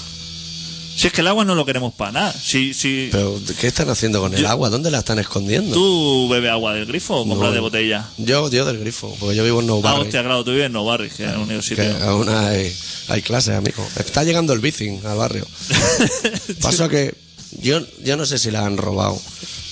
[0.96, 2.34] Si es que el agua no lo queremos para nada.
[2.34, 4.70] Si, si Pero, ¿qué están haciendo con el agua?
[4.70, 5.74] ¿Dónde la están escondiendo?
[5.74, 7.54] tú bebes agua del grifo o compras No.
[7.56, 8.06] de botella.
[8.18, 10.66] Yo, yo del grifo, porque yo vivo en Nou Ah, Barris, hostia, claro, tú vives
[10.66, 12.04] en No Barris, que es un único que sitio.
[12.04, 12.76] aún hay,
[13.08, 13.88] hay clases, amigo.
[13.96, 15.48] Está llegando el bicing al barrio.
[16.62, 17.16] Pasa que
[17.62, 19.20] Yo, yo no sé si la han robado,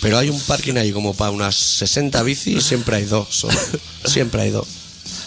[0.01, 3.27] pero hay un parking ahí como para unas 60 bicis y siempre hay dos.
[3.29, 3.57] solo.
[4.05, 4.67] Siempre hay dos.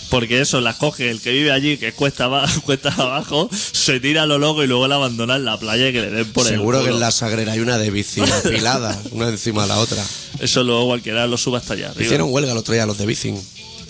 [0.08, 4.24] Porque eso, las coge el que vive allí, que cuesta, abajo, cuesta abajo, se tira
[4.24, 6.46] a lo loco y luego la abandona en la playa y que le den por
[6.48, 6.94] el Seguro que culo.
[6.96, 10.04] en la sagrera hay una de bici apilada, una encima de la otra.
[10.40, 12.04] Eso luego cualquiera lo suba hasta allá arriba.
[12.04, 13.34] Hicieron huelga el otro día los de bici,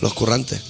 [0.03, 0.61] los currantes.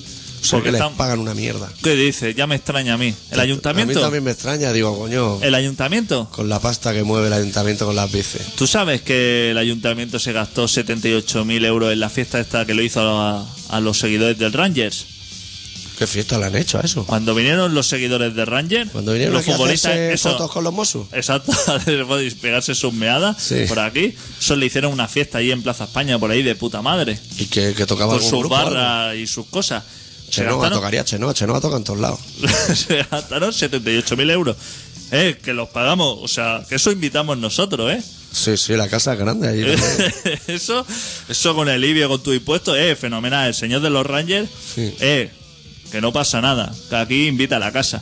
[0.50, 1.70] Porque que les están- pagan una mierda.
[1.82, 2.34] ¿Qué dice?
[2.34, 3.14] Ya me extraña a mí.
[3.30, 3.94] ¿El A ayuntamiento?
[3.94, 6.28] mí también me extraña, digo, coño, ¿El ayuntamiento?
[6.30, 8.42] con la pasta que mueve el ayuntamiento con las bicis.
[8.56, 12.82] ¿Tú sabes que el ayuntamiento se gastó 78.000 euros en la fiesta esta que lo
[12.82, 15.06] hizo a, a los seguidores del Rangers?
[15.98, 17.04] ¿Qué fiesta le han hecho a eso?
[17.04, 20.50] Cuando vinieron los seguidores del Ranger, Cuando vinieron los aquí a futbolistas, hacerse eso, fotos
[20.50, 21.06] con los Mossos.
[21.12, 21.52] Exacto,
[22.22, 23.64] y pegarse sus meadas Sí.
[23.68, 24.14] por aquí.
[24.40, 27.18] Eso le hicieron una fiesta ahí en Plaza España, por ahí de puta madre.
[27.36, 28.54] Y que, que tocaba Con algún sus grupo.
[28.54, 29.82] barras y sus cosas.
[30.30, 32.20] Chenoa gastaron, tocaría Chenoa, Chenoa toca en todos lados.
[32.74, 34.56] se gastaron 78.000 euros.
[35.12, 36.18] Eh, que los pagamos.
[36.22, 38.02] O sea, que eso invitamos nosotros, ¿eh?
[38.32, 39.64] Sí, sí, la casa es grande allí.
[40.46, 40.86] eso,
[41.28, 43.48] eso con el IBI, con tu impuesto, eh, fenomenal.
[43.48, 44.94] El señor de los Rangers, Sí.
[45.00, 45.30] eh,
[45.90, 46.72] que no pasa nada.
[46.88, 48.00] Que aquí invita a la casa.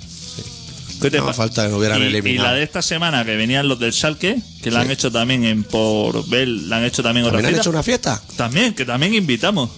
[1.00, 2.48] ¿Qué te No falta que me hubieran y, eliminado.
[2.48, 5.44] Y la de esta semana que venían los del Salque, que la han hecho también
[5.44, 7.62] en por Bel, la han hecho también otra ¿También han fiesta.
[7.62, 8.22] hecho una fiesta?
[8.36, 9.70] También, que también invitamos.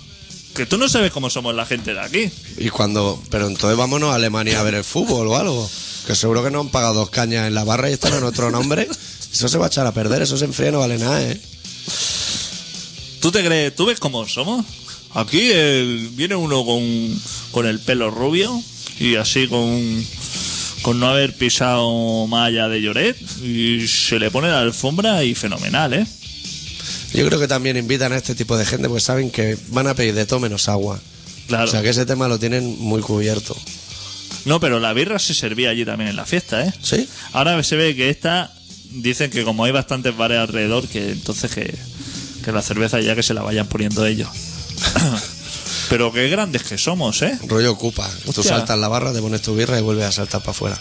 [0.55, 2.31] Que tú no sabes cómo somos la gente de aquí.
[2.59, 5.71] Y cuando, pero entonces vámonos a Alemania a ver el fútbol o algo.
[6.07, 8.51] Que seguro que no han pagado dos cañas en la barra y están en otro
[8.51, 8.89] nombre.
[9.33, 11.41] Eso se va a echar a perder, eso se enfría no vale nada, ¿eh?
[13.21, 14.65] ¿Tú te crees, tú ves cómo somos?
[15.15, 16.83] Aquí el- viene uno con,
[17.53, 18.61] con el pelo rubio
[18.99, 20.05] y así con,
[20.83, 25.35] con no haber pisado más allá de Lloret y se le pone la alfombra y
[25.35, 26.07] fenomenal, ¿eh?
[27.13, 29.95] Yo creo que también invitan a este tipo de gente porque saben que van a
[29.95, 31.01] pedir de todo menos agua.
[31.49, 31.65] Claro.
[31.65, 33.57] O sea que ese tema lo tienen muy cubierto.
[34.45, 36.73] No, pero la birra se servía allí también en la fiesta, ¿eh?
[36.83, 37.09] ¿Sí?
[37.33, 38.53] Ahora se ve que esta,
[38.91, 41.75] dicen que como hay bastantes bares alrededor, que entonces que,
[42.45, 44.29] que la cerveza ya que se la vayan poniendo ellos.
[45.91, 47.39] pero qué grandes que somos, ¿eh?
[47.47, 48.09] Rollo ocupa.
[48.35, 50.79] Tú saltas la barra, te pones tu birra y vuelves a saltar para afuera.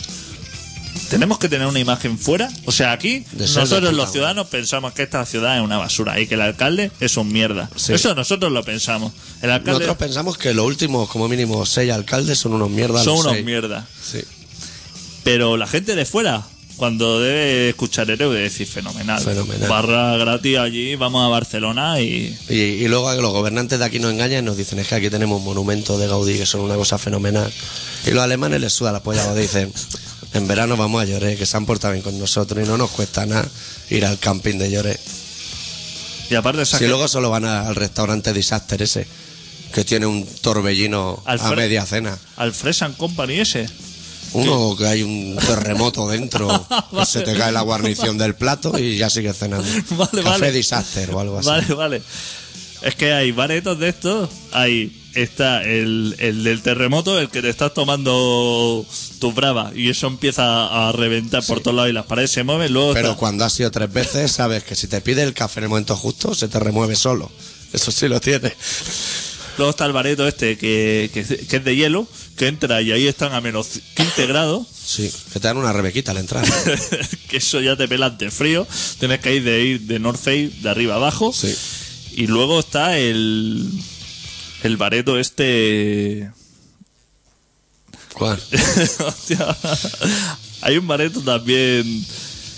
[1.10, 2.50] Tenemos que tener una imagen fuera.
[2.66, 6.28] O sea, aquí De nosotros los ciudadanos pensamos que esta ciudad es una basura y
[6.28, 7.70] que el alcalde es un mierda.
[7.76, 7.94] Sí.
[7.94, 9.12] Eso nosotros lo pensamos.
[9.42, 13.04] El alcalde Nosotros pensamos que los últimos, como mínimo, seis alcaldes son unos mierdas.
[13.04, 13.46] son unos seis.
[13.46, 13.88] mierda.
[14.04, 14.22] Sí.
[15.24, 16.44] Pero la gente de fuera,
[16.78, 19.22] cuando debe escuchar Ereu, debe decir fenomenal.
[19.22, 19.68] Fenomenal.
[19.68, 24.14] Barra gratis allí, vamos a Barcelona y Y, y luego los gobernantes de aquí nos
[24.14, 26.76] engañan y nos dicen es que aquí tenemos un monumento de Gaudí que son una
[26.76, 27.52] cosa fenomenal.
[28.06, 29.74] Y los alemanes les suda la polla dicen
[30.34, 32.92] en verano vamos a Lloret, que se han portado bien con nosotros y no nos
[32.92, 33.48] cuesta nada
[33.90, 35.00] ir al camping de Lloret.
[36.30, 39.08] Y aparte esa Si gente- luego solo van a- al restaurante Disaster ese,
[39.74, 42.18] que tiene un torbellino Al a fre- media cena.
[42.38, 43.68] al Fresh and Company ese.
[44.34, 46.48] Uno que hay un terremoto dentro,
[46.96, 49.68] que se te cae la guarnición del plato y ya sigues cenando.
[49.92, 50.52] Vale, Café vale.
[50.52, 51.48] Disaster o algo así.
[51.48, 52.02] Vale, vale.
[52.84, 54.30] Es que hay baretos de estos.
[54.52, 58.86] Hay, está el, el del terremoto, el que te estás tomando
[59.20, 62.72] tu brava y eso empieza a reventar por todos lados y las paredes se mueven.
[62.74, 65.60] Luego Pero está- cuando has sido tres veces, sabes que si te pide el café
[65.60, 67.32] en el momento justo, se te remueve solo.
[67.74, 68.54] Eso sí lo tiene.
[69.58, 73.06] luego está el bareto este que, que, que es de hielo, que entra y ahí
[73.08, 74.66] están a menos 15 grados.
[74.74, 76.46] Sí, que te dan una rebequita al entrar.
[77.30, 78.66] que eso ya te pela de frío.
[79.00, 81.32] Tienes que ir de ir de North Face de arriba abajo.
[81.34, 81.54] Sí.
[82.14, 83.70] Y luego está el.
[84.64, 86.30] El bareto este.
[88.14, 88.40] ¿Cuál?
[89.06, 89.58] Hostia.
[90.62, 92.06] Hay un bareto también.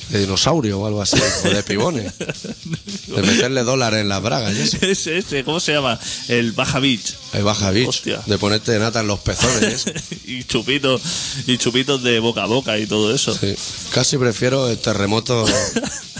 [0.09, 2.11] De dinosaurio o algo así, o de pibones.
[2.17, 4.77] De meterle dólares en las bragas y eso.
[4.81, 5.97] Ese, ese, ¿cómo se llama?
[6.27, 7.13] El Baja Beach.
[7.31, 8.21] El baja beach, Hostia.
[8.25, 9.61] de ponerte nata en los pezones.
[9.63, 9.91] y eso.
[10.25, 11.01] y chupitos
[11.47, 13.33] y chupitos de boca a boca y todo eso.
[13.37, 13.55] Sí.
[13.91, 15.45] Casi prefiero el terremoto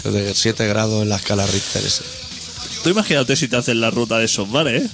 [0.04, 2.02] de 7 grados en la escala Richter ese.
[2.82, 4.90] Tú imagínate si te haces la ruta de esos bares, ¿eh?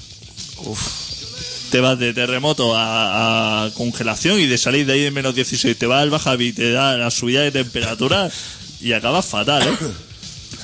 [1.70, 5.76] Te vas de terremoto a, a congelación y de salir de ahí en menos 16
[5.76, 8.30] te vas al Baja Beach, te da la subida de temperatura
[8.80, 9.76] y acabas fatal, ¿eh?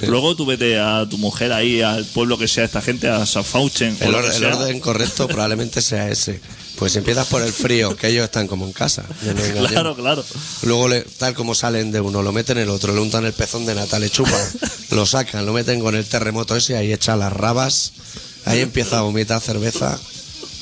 [0.09, 3.45] Luego tú vete a tu mujer ahí, al pueblo que sea esta gente, a San
[3.45, 3.97] Fauchen.
[4.01, 6.41] El, or- el orden correcto probablemente sea ese.
[6.77, 9.05] Pues empiezas por el frío, que ellos están como en casa.
[9.23, 9.67] no.
[9.69, 10.25] Claro, claro.
[10.63, 13.33] Luego, le- tal como salen de uno, lo meten en el otro, le untan el
[13.35, 14.41] pezón de nata, le chupan,
[14.91, 17.93] lo sacan, lo meten con el terremoto ese, ahí echa las rabas,
[18.45, 19.99] ahí empieza a vomitar cerveza.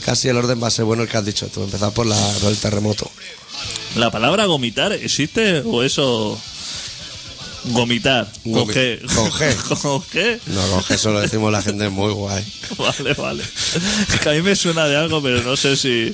[0.05, 2.17] Casi el orden va a ser bueno el que has dicho tú, empezar por, la,
[2.41, 3.09] por el terremoto.
[3.97, 6.41] ¿La palabra gomitar existe o eso?
[7.67, 8.29] Gomitar.
[8.43, 9.55] ¿Con Gomi- con G.
[9.83, 10.41] ¿Con qué?
[10.47, 12.45] No, no, que eso lo decimos la gente muy guay,
[12.77, 13.45] Vale, vale.
[14.13, 16.13] Es que a mí me suena de algo, pero no sé si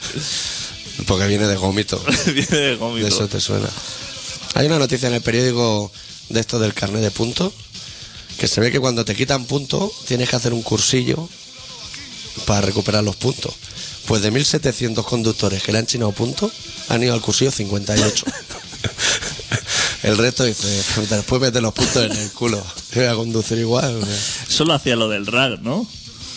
[1.07, 3.07] porque viene de gómito, viene de de gomito.
[3.07, 3.68] eso te suena.
[4.54, 5.90] Hay una noticia en el periódico
[6.28, 7.52] de esto del carnet de puntos,
[8.38, 11.28] Que se ve que cuando te quitan puntos tienes que hacer un cursillo
[12.46, 13.55] para recuperar los puntos.
[14.07, 16.51] Pues de 1.700 conductores que le han chinado puntos,
[16.88, 18.24] han ido al cursillo 58.
[20.03, 20.66] El resto dice,
[21.11, 22.64] después mete los puntos en el culo.
[22.94, 24.01] Voy a conducir igual.
[24.48, 25.87] Solo hacía lo del RAG, ¿no?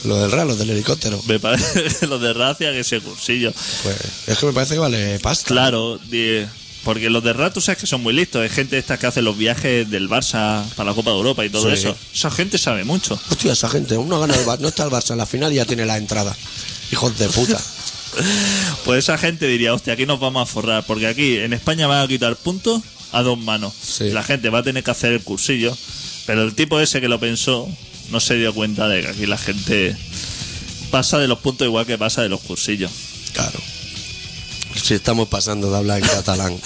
[0.04, 1.22] Lo del RAL, los del helicóptero.
[1.28, 3.54] Me parece lo del RAG hacía que ese cursillo.
[3.84, 3.96] Pues
[4.28, 5.48] es que me parece que vale pasta.
[5.48, 6.44] Claro, di-
[6.84, 8.42] porque los de RAG tú sabes que son muy listos.
[8.42, 11.50] Hay gente esta que hace los viajes del Barça para la Copa de Europa y
[11.50, 11.74] todo Sí.
[11.74, 11.96] eso.
[12.14, 13.20] Esa gente sabe mucho.
[13.30, 15.58] Hostia, esa gente, uno gana el Bar- no está el Barça en la final y
[15.58, 16.36] ya tiene la entrada.
[16.92, 17.60] Hijos de puta.
[18.84, 22.04] Pues esa gente diría, hostia, aquí nos vamos a forrar, porque aquí en España van
[22.04, 22.82] a quitar puntos
[23.14, 23.74] a dos manos.
[23.82, 24.10] Sí.
[24.10, 25.78] La gente va a tener que hacer el cursillo,
[26.26, 27.70] pero el tipo ese que lo pensó
[28.10, 29.96] no se dio cuenta de que aquí la gente
[30.90, 32.92] pasa de los puntos igual que pasa de los cursillos.
[33.34, 33.60] Claro.
[34.84, 36.60] Si estamos pasando de hablar en catalán,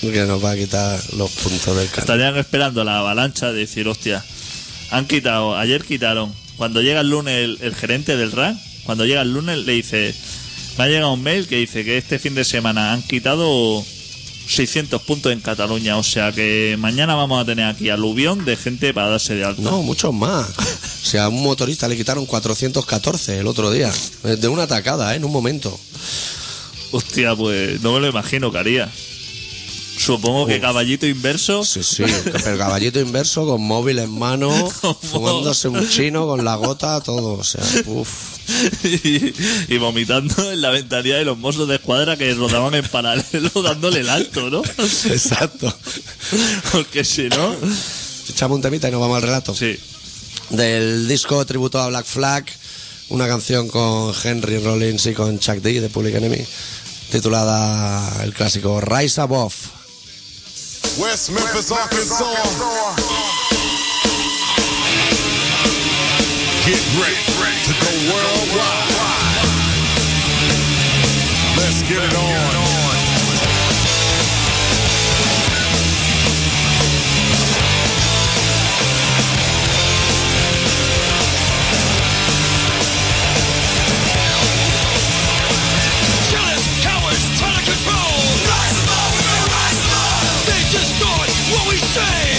[0.00, 2.00] que nos va a quitar los puntos del canal.
[2.00, 4.24] Estarían esperando la avalancha de decir, hostia,
[4.90, 6.32] han quitado, ayer quitaron.
[6.56, 10.14] Cuando llega el lunes el, el gerente del RAN, cuando llega el lunes le dice,
[10.76, 13.84] me ha llegado un mail que dice que este fin de semana han quitado
[14.48, 18.94] 600 puntos en Cataluña, o sea que mañana vamos a tener aquí aluvión de gente
[18.94, 19.62] para darse de alta.
[19.62, 20.48] No, muchos más.
[20.48, 23.92] O sea, a un motorista le quitaron 414 el otro día.
[24.22, 25.16] De una atacada, ¿eh?
[25.16, 25.78] En un momento.
[26.92, 28.90] Hostia, pues no me lo imagino que haría.
[29.98, 31.64] Supongo que caballito inverso.
[31.64, 32.04] Sí, sí.
[32.24, 34.50] Pero caballito inverso con móvil en mano,
[35.02, 37.32] fumándose un chino con la gota, todo.
[37.32, 38.38] O sea, uff.
[38.84, 39.34] y,
[39.74, 44.00] y vomitando en la ventanilla de los mozos de escuadra que rodaban en paralelo dándole
[44.00, 44.62] el alto, ¿no?
[44.62, 45.76] Exacto.
[46.70, 47.56] Porque si no...
[48.28, 49.54] Echamos un temita y nos vamos al relato.
[49.54, 49.76] Sí.
[50.50, 52.44] Del disco tributo a Black Flag,
[53.08, 56.44] una canción con Henry Rollins y con Chuck D de Public Enemy,
[57.10, 59.54] titulada el clásico Rise Above.
[60.98, 62.26] West Memphis, Arkansas.
[66.66, 67.16] Get ready
[67.66, 68.88] to go worldwide.
[71.56, 72.67] Let's get it on.
[91.68, 92.37] We say.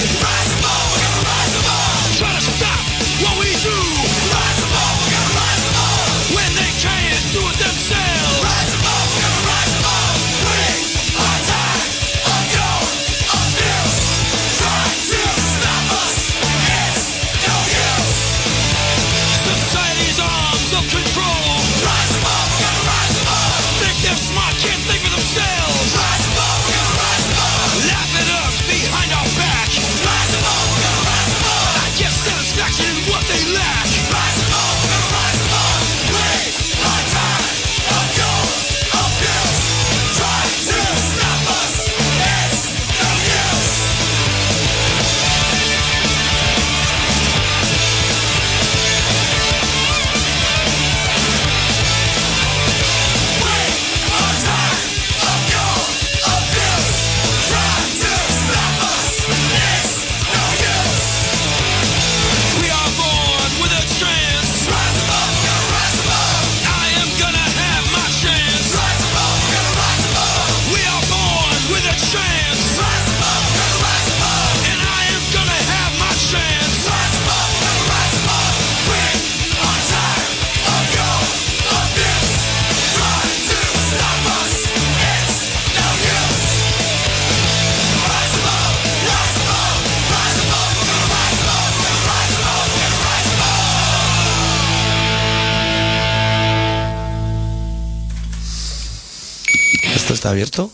[100.30, 100.72] Está abierto?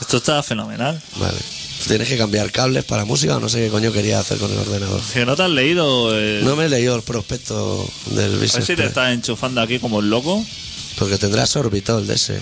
[0.00, 1.00] Esto está fenomenal.
[1.16, 1.38] Vale.
[1.86, 4.58] Tienes que cambiar cables para música o no sé qué coño quería hacer con el
[4.58, 5.00] ordenador.
[5.12, 6.10] Que no te has leído...
[6.18, 9.60] eh, No me he leído el prospecto del a ver Business si te estás enchufando
[9.60, 10.44] aquí como el loco.
[10.98, 12.40] Porque tendrá sorbitol de ese.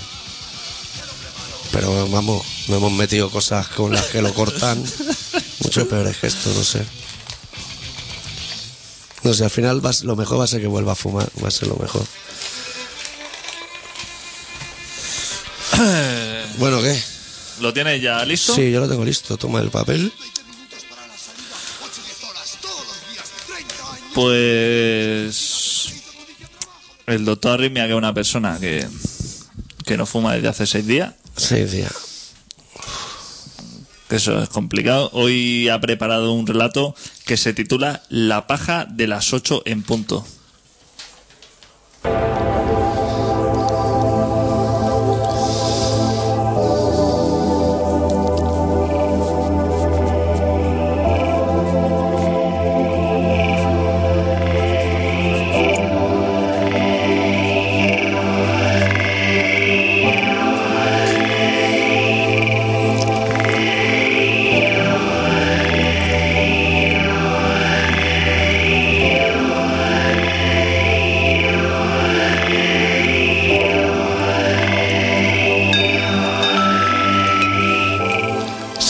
[1.72, 4.82] Pero vamos, no hemos metido cosas con las que lo cortan.
[5.62, 6.82] Mucho peores que esto, no sé.
[9.24, 11.28] No sé, al final va lo mejor va a ser que vuelva a fumar.
[11.42, 12.04] Va a ser lo mejor.
[16.58, 17.00] Bueno, ¿qué?
[17.60, 18.54] ¿Lo tienes ya listo?
[18.54, 19.36] Sí, yo lo tengo listo.
[19.36, 20.12] Toma el papel.
[24.98, 25.92] Pues
[27.06, 28.86] el doctor Arritmia, que es una persona que,
[29.84, 31.92] que no fuma desde hace seis días, Seis días.
[34.10, 35.08] eso es complicado.
[35.12, 36.94] Hoy ha preparado un relato
[37.26, 40.26] que se titula La paja de las 8 en punto.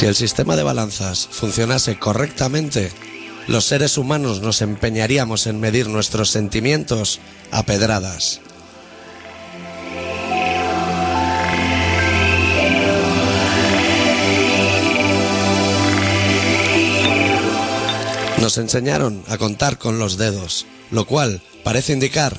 [0.09, 2.91] El sistema de balanzas funcionase correctamente,
[3.47, 8.41] los seres humanos nos empeñaríamos en medir nuestros sentimientos a pedradas.
[18.41, 22.39] Nos enseñaron a contar con los dedos, lo cual parece indicar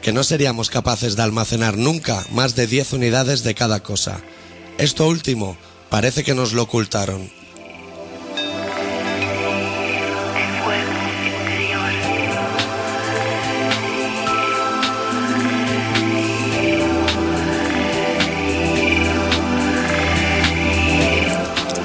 [0.00, 4.20] que no seríamos capaces de almacenar nunca más de 10 unidades de cada cosa.
[4.78, 5.58] Esto último
[5.90, 7.30] parece que nos lo ocultaron.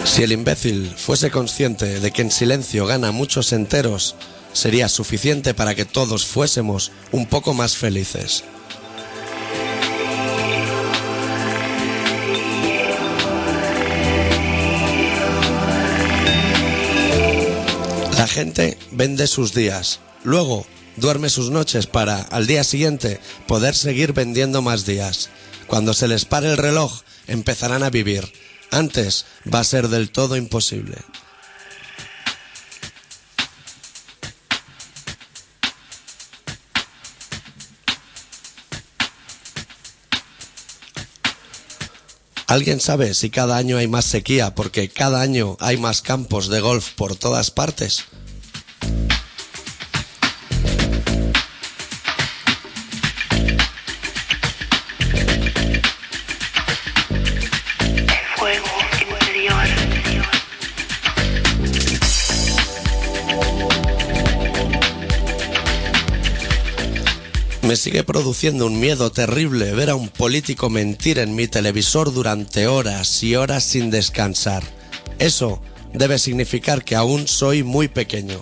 [0.06, 4.16] Si el imbécil fuese consciente de que en silencio gana muchos enteros,
[4.54, 8.46] sería suficiente para que todos fuésemos un poco más felices.
[18.36, 20.68] Gente vende sus días, luego
[20.98, 25.30] duerme sus noches para, al día siguiente, poder seguir vendiendo más días.
[25.68, 28.30] Cuando se les pare el reloj, empezarán a vivir.
[28.72, 30.98] Antes va a ser del todo imposible.
[42.48, 46.60] ¿Alguien sabe si cada año hay más sequía porque cada año hay más campos de
[46.60, 48.04] golf por todas partes?
[67.66, 72.68] Me sigue produciendo un miedo terrible ver a un político mentir en mi televisor durante
[72.68, 74.62] horas y horas sin descansar.
[75.18, 75.60] Eso
[75.92, 78.40] debe significar que aún soy muy pequeño.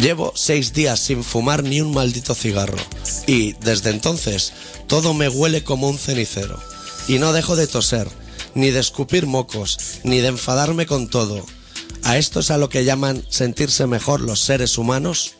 [0.00, 2.78] Llevo seis días sin fumar ni un maldito cigarro
[3.28, 4.52] y desde entonces
[4.88, 6.73] todo me huele como un cenicero.
[7.06, 8.08] Y no dejo de toser,
[8.54, 11.44] ni de escupir mocos, ni de enfadarme con todo.
[12.02, 15.34] ¿A esto es a lo que llaman sentirse mejor los seres humanos?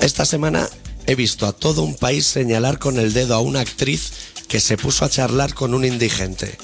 [0.00, 0.68] Esta semana
[1.06, 4.12] he visto a todo un país señalar con el dedo a una actriz
[4.48, 6.56] que se puso a charlar con un indigente,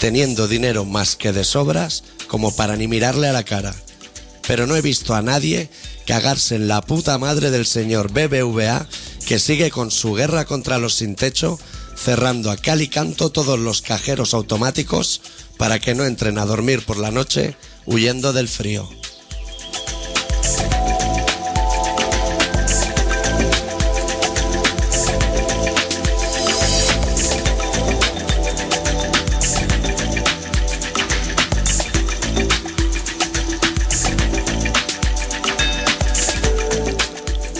[0.00, 3.74] teniendo dinero más que de sobras como para ni mirarle a la cara.
[4.46, 5.68] Pero no he visto a nadie
[6.06, 8.86] cagarse en la puta madre del señor BBVA
[9.26, 11.58] que sigue con su guerra contra los sin techo,
[11.96, 15.20] cerrando a cal y canto todos los cajeros automáticos
[15.58, 18.88] para que no entren a dormir por la noche huyendo del frío.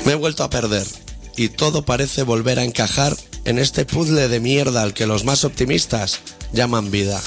[0.09, 0.87] Me he vuelto a perder
[1.37, 5.45] y todo parece volver a encajar en este puzzle de mierda al que los más
[5.45, 7.21] optimistas llaman vida.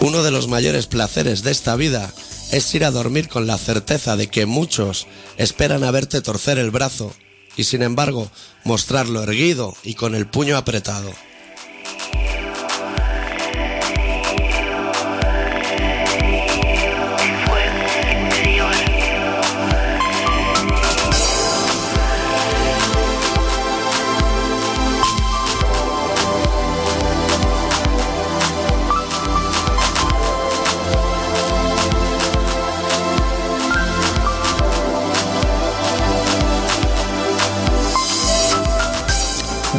[0.00, 2.12] Uno de los mayores placeres de esta vida
[2.50, 6.72] es ir a dormir con la certeza de que muchos esperan a verte torcer el
[6.72, 7.14] brazo
[7.56, 8.30] y sin embargo
[8.64, 11.12] mostrarlo erguido y con el puño apretado.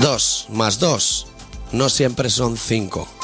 [0.02, 1.28] 2 más 2
[1.72, 3.17] no siempre son 5.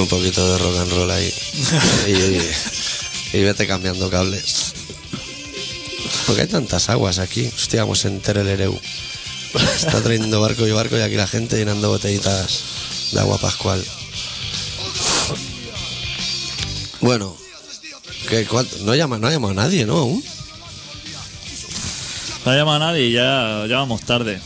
[0.00, 1.32] Un poquito de rock and roll ahí.
[3.32, 4.72] y, y vete cambiando cables.
[6.26, 7.50] Porque hay tantas aguas aquí.
[7.54, 8.78] Hostia, vamos en Terelereu.
[9.76, 13.84] Está trayendo barco y barco y aquí la gente llenando botellitas de agua pascual.
[17.00, 17.36] Bueno,
[18.28, 18.76] ¿qué, cuánto?
[18.84, 19.98] no, llama, no ha llamado a nadie, ¿no?
[19.98, 20.24] Aún.
[22.44, 24.40] No ha llamado a nadie y ya, ya vamos tarde.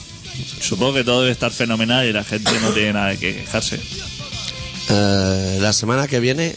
[0.61, 3.81] Supongo que todo debe estar fenomenal y la gente no tiene nada de que quejarse.
[4.89, 6.55] Eh, la semana que viene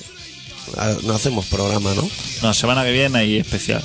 [1.04, 2.08] no hacemos programa, ¿no?
[2.44, 3.84] No, semana que viene hay especial.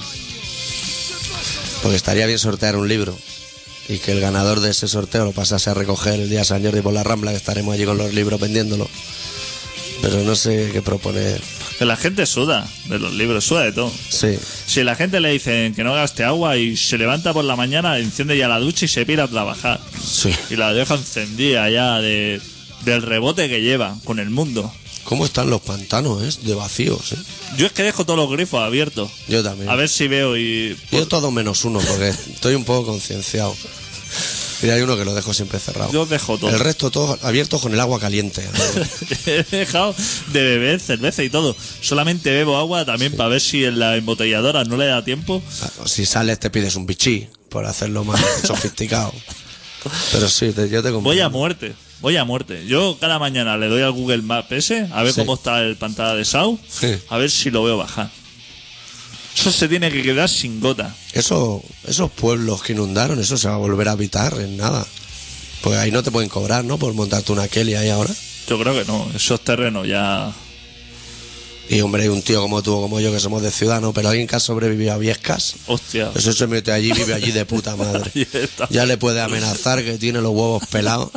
[1.82, 3.16] Porque estaría bien sortear un libro
[3.88, 6.80] y que el ganador de ese sorteo lo pasase a recoger el día San Jordi
[6.80, 8.88] por la Rambla, que estaremos allí con los libros vendiéndolo.
[10.01, 11.40] Pero no sé qué proponer.
[11.78, 13.92] Que la gente suda de los libros, suda de todo.
[14.09, 17.57] Sí, Si la gente le dicen que no gaste agua y se levanta por la
[17.57, 19.80] mañana, enciende ya la ducha y se pira a trabajar.
[20.03, 20.30] sí.
[20.51, 22.40] Y la deja encendida ya de,
[22.85, 24.72] del rebote que lleva con el mundo.
[25.05, 26.39] ¿Cómo están los pantanos, eh?
[26.47, 27.16] De vacíos, eh?
[27.59, 29.11] Yo es que dejo todos los grifos abiertos.
[29.28, 29.68] Yo también.
[29.68, 30.76] A ver si veo y...
[30.91, 33.55] Yo todo menos uno, porque estoy un poco concienciado.
[34.62, 35.93] Y hay uno que lo dejo siempre cerrado.
[35.93, 36.49] Yo dejo todo.
[36.49, 38.43] El resto todo abierto con el agua caliente.
[39.26, 39.95] He dejado
[40.32, 41.55] de beber cerveza y todo.
[41.82, 45.43] Solamente bebo agua también para ver si en la embotelladora no le da tiempo.
[45.85, 49.12] si sales te pides un bichí por hacerlo más sofisticado.
[50.12, 51.11] Pero sí, te- yo te compro.
[51.11, 51.74] Voy a muerte.
[52.05, 52.66] Voy a muerte.
[52.66, 55.20] Yo cada mañana le doy al Google Maps ese a ver Sí.
[55.22, 56.88] cómo está el pantalla de Sau, Sí.
[57.09, 58.11] a ver si lo veo bajar.
[59.34, 60.94] Eso se tiene que quedar sin gota.
[61.14, 64.86] Eso, esos pueblos que inundaron, eso se va a volver a habitar en nada.
[65.62, 66.76] Pues ahí no te pueden cobrar, ¿no?
[66.78, 68.14] Por montarte una Kelly ahí ahora.
[68.50, 69.09] Yo creo que no.
[69.16, 70.30] Esos terrenos ya.
[71.70, 73.94] Y hombre, hay un tío como tú, como yo, que somos de ciudad, ¿no?
[73.94, 76.11] Pero alguien que ha sobrevivido a Viescas, Hostia.
[76.14, 78.11] eso se mete allí, vive allí de puta madre.
[78.14, 78.68] Ahí está.
[78.68, 81.09] Ya le puede amenazar que tiene los huevos pelados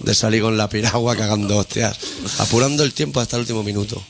[0.00, 1.96] de salir con la piragua cagando hostias.
[2.38, 4.02] Apurando el tiempo hasta el último minuto.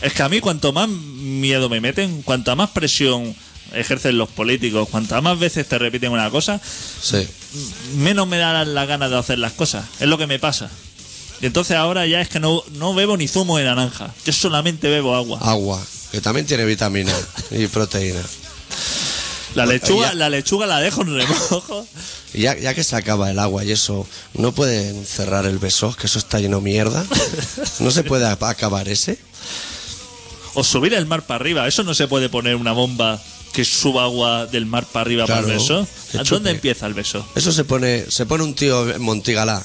[0.00, 3.34] Es que a mí cuanto más miedo me meten, cuanta más presión
[3.74, 6.60] ejercen los políticos, cuantas más veces te repiten una cosa,
[7.02, 7.26] Sí.
[7.96, 9.84] menos me dan las ganas de hacer las cosas.
[10.00, 10.70] Es lo que me pasa.
[11.40, 14.14] Y entonces ahora ya es que no, no bebo ni zumo de naranja.
[14.24, 15.38] Yo solamente bebo agua.
[15.42, 17.12] Agua, que también tiene vitamina
[17.50, 18.22] y proteína.
[19.58, 21.86] La lechuga, ya- la lechuga la dejo en remojo.
[22.34, 25.94] Ya, ya que se acaba el agua y eso, ¿no pueden cerrar el beso?
[25.94, 27.04] Que eso está lleno de mierda.
[27.80, 29.18] ¿No se puede acabar ese?
[30.54, 31.66] O subir el mar para arriba.
[31.68, 33.20] Eso no se puede poner una bomba
[33.52, 35.86] que suba agua del mar para arriba para el beso.
[36.18, 37.26] ¿A dónde empieza el beso?
[37.34, 39.64] Eso se pone, se pone un tío en Montigalá.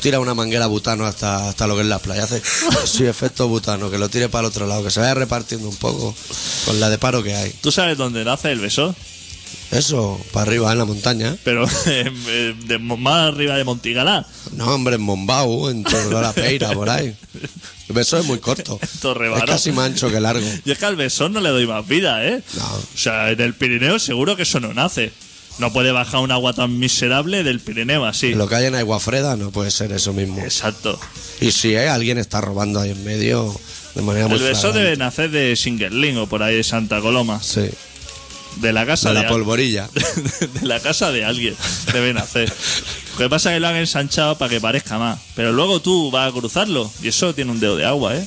[0.00, 2.24] Tira una manguera butano hasta, hasta lo que es la playa.
[2.24, 2.42] Hace
[3.08, 6.14] efecto butano, que lo tire para el otro lado, que se vaya repartiendo un poco
[6.64, 7.52] con la de paro que hay.
[7.60, 8.94] ¿Tú sabes dónde nace el beso?
[9.70, 11.36] Eso, para arriba, en la montaña.
[11.44, 14.26] Pero eh, de- más arriba de Montigalá.
[14.52, 17.16] No, hombre, en Mombau, en la peira, por ahí.
[17.88, 18.78] El beso es muy corto.
[18.92, 20.46] Es casi más ancho que largo.
[20.64, 22.42] Yo es que al besón no le doy más vida, ¿eh?
[22.56, 22.64] No.
[22.74, 25.12] O sea, en el Pirineo seguro que eso no nace.
[25.58, 28.34] No puede bajar un agua tan miserable del Pirineo así.
[28.34, 30.40] Lo que hay en Aguafreda no puede ser eso mismo.
[30.42, 30.98] Exacto.
[31.40, 33.58] Y si eh, alguien está robando ahí en medio
[33.94, 34.84] de manera muy El beso flagrante.
[34.84, 37.42] debe nacer de Singerling o por ahí de Santa Coloma.
[37.42, 37.70] Sí,
[38.56, 39.88] De la casa de de, la al- polvorilla.
[40.60, 41.54] de la casa de alguien.
[41.92, 42.52] Debe nacer.
[43.14, 45.18] Lo que pasa es que lo han ensanchado para que parezca más.
[45.34, 48.26] Pero luego tú vas a cruzarlo y eso tiene un dedo de agua, ¿eh?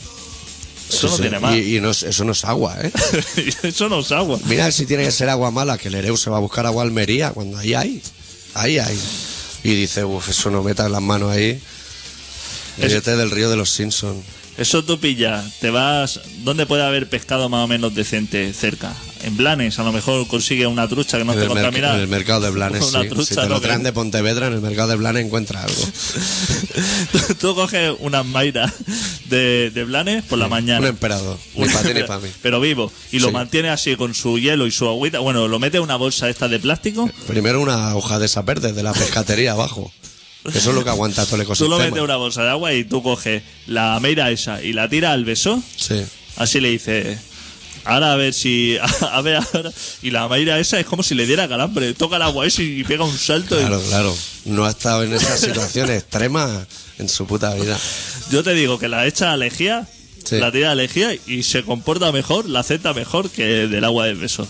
[0.89, 1.55] Eso no tiene más.
[1.55, 2.91] Y, y no es- eso no es agua, ¿eh?
[3.63, 4.39] eso no es agua.
[4.45, 6.83] Mira si tiene que ser agua mala, que el Ereu se va a buscar agua
[6.83, 8.01] a Almería, cuando ahí hay.
[8.55, 8.99] Ahí hay.
[9.63, 11.61] Y dice, uff, eso no metas las manos ahí.
[12.77, 14.23] Es- del río de los Simpsons.
[14.59, 16.19] Eso tú pillas, te vas.
[16.43, 18.93] ¿Dónde puede haber pescado más o menos decente cerca?
[19.23, 21.95] En Blanes, a lo mejor consigue una trucha que no En esté contaminada.
[21.95, 23.09] en el mercado de Blanes, Una sí.
[23.09, 25.81] trucha, si te lo traen de Pontevedra, en el mercado de Blanes encuentras algo.
[27.11, 28.71] tú, tú coges unas mairas
[29.25, 30.79] de, de Blanes por la mañana.
[30.81, 31.37] Un emperador.
[31.55, 32.29] Ni para ti ni para mí.
[32.41, 32.91] Pero vivo.
[33.11, 33.33] Y lo Sí.
[33.33, 35.19] mantiene así con su hielo y su agüita.
[35.19, 37.09] Bueno, lo mete en una bolsa esta de plástico.
[37.27, 39.91] Primero una hoja de esa verde de la pescatería abajo.
[40.45, 41.77] Eso es lo que aguanta todo el Tú ecosistema.
[41.77, 45.11] lo metes una bolsa de agua y tú coges la meira esa y la tiras
[45.11, 45.61] al beso.
[45.75, 46.01] Sí.
[46.37, 47.19] Así le dices,
[47.85, 48.77] Ahora a ver si.
[49.11, 49.71] A ver ahora.
[50.01, 51.93] Y la Mayra esa es como si le diera calambre.
[51.93, 53.55] Toca el agua ese y pega un salto.
[53.59, 54.17] y- Claro, claro.
[54.45, 56.67] No ha estado en esas situaciones extremas
[56.99, 57.79] en su puta vida.
[58.31, 59.87] Yo te digo que la echa a lejía,
[60.25, 60.37] Sí.
[60.37, 64.17] la tira a lejía y se comporta mejor, la acepta mejor que del agua del
[64.17, 64.47] beso.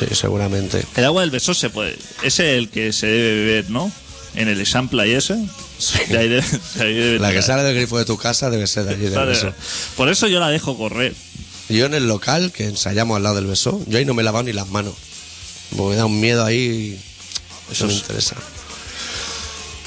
[0.00, 0.82] Sí, seguramente.
[0.96, 1.96] El agua del beso se puede.
[2.22, 3.92] Ese es el que se debe beber, ¿no?
[4.34, 5.36] En el example y ese.
[5.78, 5.98] Sí.
[6.08, 8.66] De ahí de- de ahí debe La que sale del grifo de tu casa debe
[8.66, 9.32] ser de allí del Vale.
[9.32, 9.52] beso.
[9.96, 11.14] Por eso yo la dejo correr.
[11.68, 14.24] Yo en el local, que ensayamos al lado del beso, yo ahí no me he
[14.24, 14.94] lavado ni las manos.
[15.76, 16.98] Porque me da un miedo ahí.
[17.70, 18.36] Eso me es- interesa.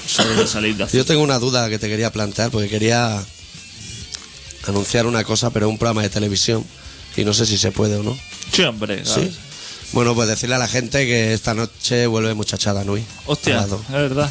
[0.05, 3.23] Eso debe salir de Yo tengo una duda que te quería plantear porque quería
[4.67, 6.65] anunciar una cosa, pero un programa de televisión
[7.17, 8.17] y no sé si se puede o no.
[8.51, 9.01] Sí, hombre.
[9.03, 9.21] claro.
[9.23, 9.31] Sí.
[9.93, 13.01] Bueno, pues decirle a la gente que esta noche vuelve Muchachada Nui.
[13.01, 14.29] A Hostia, es verdad.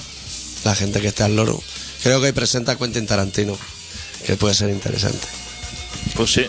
[0.65, 1.61] La gente que está al loro.
[2.03, 3.57] Creo que hoy presenta Quentin Tarantino,
[4.27, 5.27] que puede ser interesante.
[6.17, 6.45] Pues sí,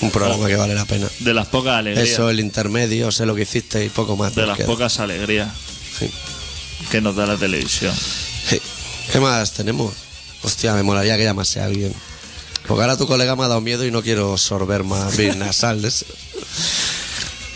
[0.00, 1.08] Un programa que vale la pena.
[1.20, 2.08] de las pocas alegrías.
[2.08, 4.34] Eso, el intermedio, sé lo que hiciste y poco más.
[4.34, 4.66] de las queda.
[4.66, 5.48] pocas alegrías
[5.98, 6.08] Sí.
[6.90, 7.94] que nos da la televisión.
[8.48, 8.60] Sí.
[9.12, 9.92] ¿Qué más tenemos?
[10.42, 11.92] Hostia, me molaría que llamase a alguien.
[12.66, 16.04] Porque ahora tu colega me ha dado miedo y no quiero sorber más bien nasales.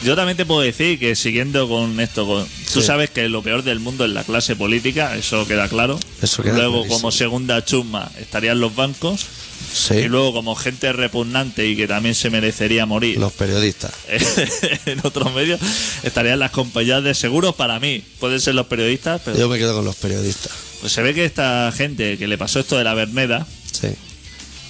[0.05, 2.87] Yo también te puedo decir que siguiendo con esto, con- tú Sí.
[2.87, 5.99] sabes que lo peor del mundo es la clase política, eso queda claro.
[6.23, 6.97] Eso queda luego, clarísimo.
[6.97, 9.25] como segunda chusma, estarían los bancos.
[9.73, 9.95] Sí.
[9.95, 13.91] Y luego, como gente repugnante y que también se merecería morir Los periodistas.
[14.87, 15.61] en otros medios,
[16.03, 18.03] estarían las compañías de seguros para mí.
[18.21, 20.53] Pueden ser los periodistas, pero Yo me quedo con los periodistas.
[20.83, 23.89] pues se ve que esta gente que le pasó esto de la Berneda, Sí.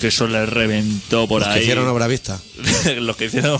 [0.01, 1.63] que eso le reventó por Los que ahí.
[1.63, 2.41] hicieron obra vista.
[3.01, 3.59] los que hicieron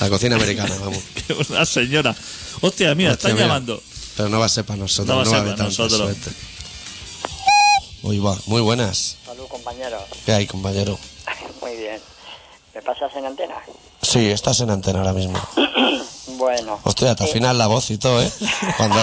[0.00, 0.98] La cocina americana, vamos.
[1.26, 2.14] que una señora.
[2.60, 3.46] Hostia, mira, Hostia, están mira.
[3.46, 3.82] llamando.
[4.16, 5.08] Pero no va a ser para nosotros.
[5.08, 5.98] No va a ser para nosotros.
[6.00, 6.30] suerte.
[8.02, 8.36] Uy, va.
[8.46, 9.16] Muy buenas.
[9.24, 10.02] Salud, compañeros.
[10.26, 10.98] ¿Qué hay, compañero?
[11.60, 12.00] Muy bien.
[12.74, 13.54] ¿Me pasas en antena?
[14.02, 15.38] Sí, estás en antena ahora mismo.
[16.36, 16.80] Bueno.
[16.82, 18.30] Hostia, te afinas la voz y todo, ¿eh?
[18.76, 18.96] Cuando,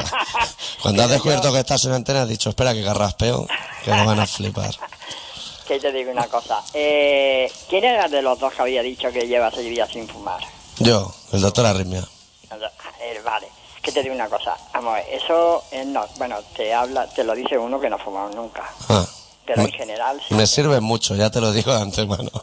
[0.82, 3.48] cuando has descubierto que estás en antena, has dicho, espera que carraspeo,
[3.86, 4.76] que no van a flipar.
[5.66, 6.62] Que te digo una cosa.
[6.74, 10.42] Eh, ¿Quién era de los dos que había dicho que lleva seis días sin fumar?
[10.92, 12.04] Yo, el doctor Arritmia.
[13.24, 13.48] Vale.
[13.82, 14.58] Que te digo una cosa.
[14.74, 18.30] Vamos, eso eh, no, bueno, te habla, te lo dice uno que no ha fumado
[18.32, 18.70] nunca.
[18.90, 19.06] Ah,
[19.46, 20.34] Pero en general sí.
[20.34, 22.30] me sirve mucho, ya te lo digo de antemano.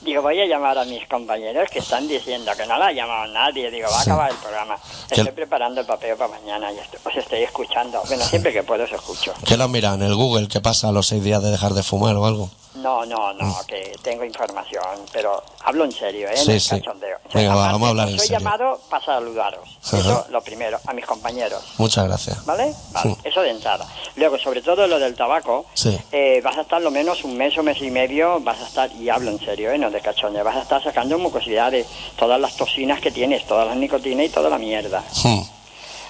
[0.00, 3.26] Digo, voy a llamar a mis compañeros que están diciendo que no la ha llamado
[3.32, 3.70] nadie.
[3.70, 4.76] Digo, va a acabar el programa.
[5.08, 8.02] ¿Qué- Estoy preparando el papel para mañana y esto- os estoy escuchando.
[8.08, 9.32] Bueno, siempre que puedo os escucho.
[9.44, 10.48] ¿Qué lo en el Google?
[10.48, 12.50] ¿Qué pasa a los seis días de dejar de fumar o algo?
[12.74, 16.36] No, no, no, que tengo información, pero hablo en serio, ¿eh?
[16.36, 16.70] Sí, sí.
[16.78, 17.18] cachondeo.
[17.34, 18.38] Venga, aparte, vamos a hablar en serio.
[18.38, 19.68] llamado para saludaros.
[19.84, 19.98] Ajá.
[19.98, 21.62] Eso lo primero, a mis compañeros.
[21.78, 22.44] Muchas gracias.
[22.46, 22.72] ¿Vale?
[22.92, 23.20] Vale, Sí.
[23.24, 23.86] eso de entrada.
[24.14, 25.98] Luego, sobre todo lo del tabaco, Sí.
[26.12, 28.92] eh, vas a estar lo menos un mes o mes y medio, vas a estar,
[28.92, 29.78] y hablo en serio, ¿eh?
[29.78, 33.76] no de cachondeo, vas a estar sacando mucosidades, todas las toxinas que tienes, todas las
[33.76, 35.02] nicotinas y toda la mierda.
[35.24, 35.40] Hmm.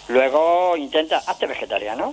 [0.09, 2.13] Luego, intenta, hazte vegetariano.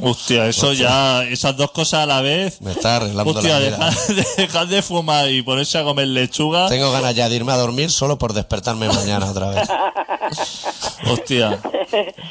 [0.00, 0.88] Hostia, eso Hostia.
[0.88, 2.60] ya, esas dos cosas a la vez.
[2.62, 3.90] Me está arreglando Hostia, la vida.
[3.90, 6.68] dejar, dejar de fumar y ponerse a comer lechuga.
[6.68, 9.68] Tengo ganas ya de irme a dormir solo por despertarme mañana otra vez.
[11.10, 11.58] Hostia.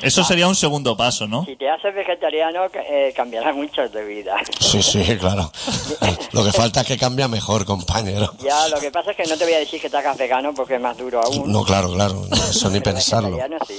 [0.02, 1.46] Eso sería un segundo paso, ¿no?
[1.46, 4.36] Si te haces vegetariano, eh, cambiará mucho de vida.
[4.60, 5.52] Sí, sí, claro.
[6.32, 8.34] Lo que falta es que cambia mejor, compañero.
[8.44, 10.54] Ya, lo que pasa es que no te voy a decir que te hagas vegano
[10.54, 11.52] porque es más duro aún.
[11.52, 12.26] No, claro, claro.
[12.30, 13.32] no, Eso ni pensarlo.
[13.32, 13.76] vegetariano sí.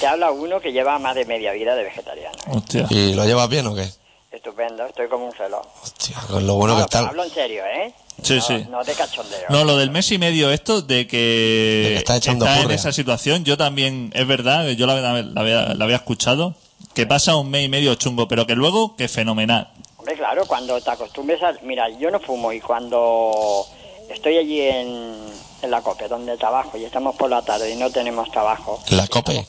[0.00, 2.36] Te habla uno que lleva más de media vida de vegetariano.
[2.38, 2.50] ¿eh?
[2.50, 2.86] Hostia.
[2.90, 3.88] ¿Y lo llevas bien o qué?
[4.30, 5.62] Estupendo, estoy como un celo.
[5.82, 6.98] Hostia, con lo bueno No, que está.
[7.08, 7.94] hablo en serio, ¿eh?
[8.22, 8.66] Sí, no, sí.
[8.70, 9.38] No de cachondeo.
[9.48, 12.92] No, lo del mes y medio esto de que, De que está echando en esa
[12.92, 16.54] situación, yo también, es verdad, yo la, la- la había, la había escuchado,
[16.92, 19.70] que pasa un mes y medio chungo, pero que luego, que fenomenal.
[19.96, 21.54] Hombre, claro, cuando te acostumbres a...
[21.62, 23.66] Mira, yo no fumo y cuando
[24.10, 25.16] estoy allí en,
[25.62, 28.82] en la COPE, donde trabajo, y estamos por la tarde y no tenemos trabajo...
[28.90, 29.46] ¿En la COPE?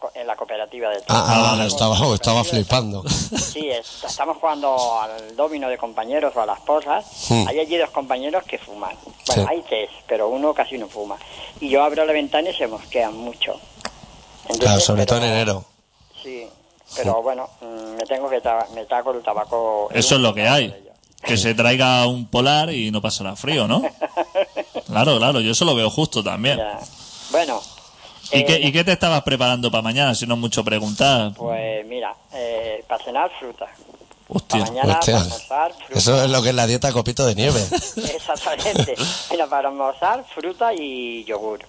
[0.00, 1.56] La, en la cooperativa de Ah, ah, trabajo.
[1.56, 3.02] vale, estaba, oh, estaba flipando.
[3.08, 7.04] Sí, es- estamos jugando al domino de compañeros o a las posas.
[7.28, 7.48] Hmm.
[7.48, 8.96] Hay allí dos compañeros que fuman.
[9.26, 9.48] Bueno, Sí.
[9.50, 11.16] hay tres, pero uno casi no fuma.
[11.60, 13.54] Y yo abro la ventana y se mosquean mucho.
[14.42, 15.64] Entonces, Claro, sobre todo en enero.
[16.22, 16.46] Sí,
[16.96, 18.40] pero bueno, mm, me tengo que
[18.74, 19.88] me taco el tabaco.
[19.92, 20.74] Eso es lo que hay.
[21.22, 23.82] Que se traiga un polar y no pasará frío, ¿no?
[24.86, 26.58] Claro, claro, yo eso lo veo justo también.
[26.58, 26.78] Ya.
[27.30, 27.60] Bueno.
[28.34, 30.14] ¿Y, eh, qué, ¿Y qué te estabas preparando para mañana?
[30.14, 31.32] Si no es mucho preguntar.
[31.36, 33.66] Pues mira, eh, para cenar fruta.
[34.28, 34.60] Hostia.
[34.60, 35.14] Para mañana Hostia.
[35.14, 35.98] para almorzar fruta.
[35.98, 37.60] Eso es lo que es la dieta copito de nieve.
[37.96, 38.94] Exactamente.
[39.30, 41.60] Mira, para almorzar fruta y yogur.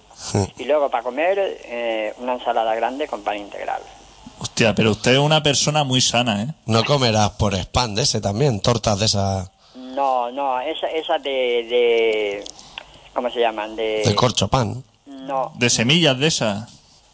[0.58, 3.82] Y luego para comer eh, una ensalada grande con pan integral.
[4.38, 6.46] Hostia, pero usted es una persona muy sana, ¿eh?
[6.66, 9.50] No comerás por spam de ese también, tortas de esas.
[9.74, 12.44] No, No, no, esa, esa de, de...
[13.14, 13.74] ¿Cómo se llaman?
[13.76, 14.02] De...
[14.04, 14.82] De corcho pan.
[15.26, 16.68] No, De semillas de esas.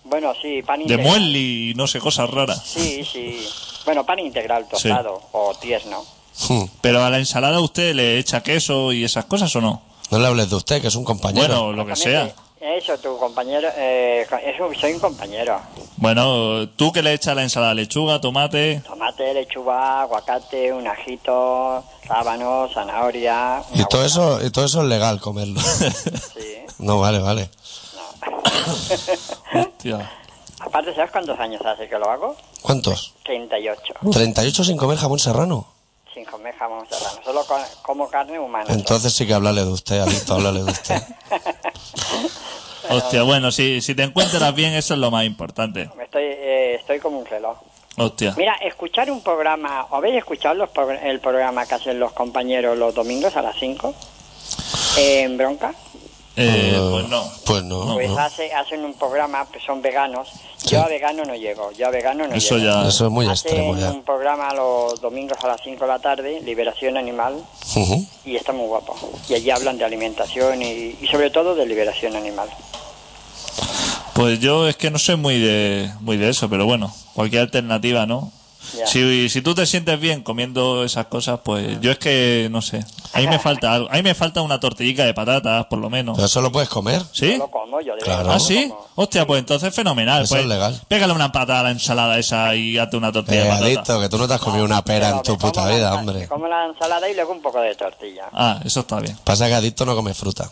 [0.04, 1.06] bueno, sí, pan De integral.
[1.06, 2.62] muesli y no sé, cosas raras.
[2.64, 3.46] Sí, sí.
[3.84, 6.04] Bueno, pan integral tostado o tierno.
[6.48, 6.64] Hmm.
[6.80, 9.82] Pero a la ensalada usted le echa queso y esas cosas o no?
[10.10, 11.46] No le hables de usted, que es un compañero.
[11.66, 12.32] Bueno, lo que sea.
[12.60, 15.60] Eso, tu compañero, eh, eso, soy un compañero.
[15.96, 18.82] Bueno, tú que le echas a la ensalada lechuga, tomate.
[18.86, 23.62] Tomate, lechuga, aguacate, un ajito, rábano, zanahoria.
[23.74, 25.60] y todo eso, y todo eso es legal comerlo.
[26.34, 26.54] Sí.
[26.78, 27.50] no, vale, vale.
[29.54, 30.10] Hostia.
[30.60, 32.36] Aparte, ¿sabes cuántos años hace que lo hago?
[32.62, 33.14] ¿Cuántos?
[33.24, 33.94] 38.
[34.12, 35.66] 38 sin comer jamón serrano.
[36.14, 37.18] Sin comer jamón serrano.
[37.24, 38.66] Solo co- como carne humana.
[38.72, 41.02] Entonces sí que hablarle de usted, adicto, hablarle de usted.
[42.90, 45.88] Hostia, bueno, si, si te encuentras bien, eso es lo más importante.
[46.02, 47.56] Estoy, eh, estoy como un reloj.
[47.96, 48.34] Hostia.
[48.36, 50.70] Mira, escuchar un programa, ¿o habéis escuchado los
[51.02, 53.94] el programa que hacen los compañeros los domingos a las 5?
[54.98, 55.74] En Bronca.
[56.34, 57.24] Eh, Eh, pues no.
[57.44, 57.92] Pues no.
[57.94, 58.18] Pues no.
[58.18, 60.28] hace, hacen un programa, pues son veganos.
[60.56, 60.70] Sí.
[60.70, 62.82] Yo a vegano no llego, yo a vegano no Eso llego.
[62.82, 62.88] ya.
[62.88, 63.90] Eso es muy Hacen extremo ya.
[63.90, 67.34] un programa los domingos a las 5 de la tarde, Liberación Animal,
[68.24, 68.96] y está muy guapo.
[69.28, 72.48] Y allí hablan de alimentación y, y sobre todo de liberación animal.
[74.14, 78.06] Pues yo es que no soy muy de, muy de eso, pero bueno, cualquier alternativa,
[78.06, 78.30] ¿no?
[78.86, 82.84] Si, si tú te sientes bien comiendo esas cosas, pues yo es que no sé.
[83.12, 83.88] A mí me falta algo.
[83.90, 86.16] A mí me falta una tortillica de patatas, por lo menos.
[86.16, 87.02] Pero eso lo puedes comer.
[87.12, 87.32] ¿Sí?
[87.32, 88.32] Yo lo como, yo de Claro.
[88.32, 88.68] ¿Ah, sí?
[88.68, 88.86] como.
[88.94, 90.22] Hostia, pues entonces fenomenal.
[90.24, 90.80] Eso pues, es legal.
[90.88, 94.18] Pégale una patada a la ensalada esa y hazte una tortilla Eh, de que tú
[94.18, 96.18] no te has comido una pera Pero en tu puta la vida, ensa- hombre.
[96.20, 98.24] me como la ensalada y luego un poco de tortilla.
[98.32, 99.16] Ah, eso está bien.
[99.24, 100.50] Pasa que adicto no come fruta.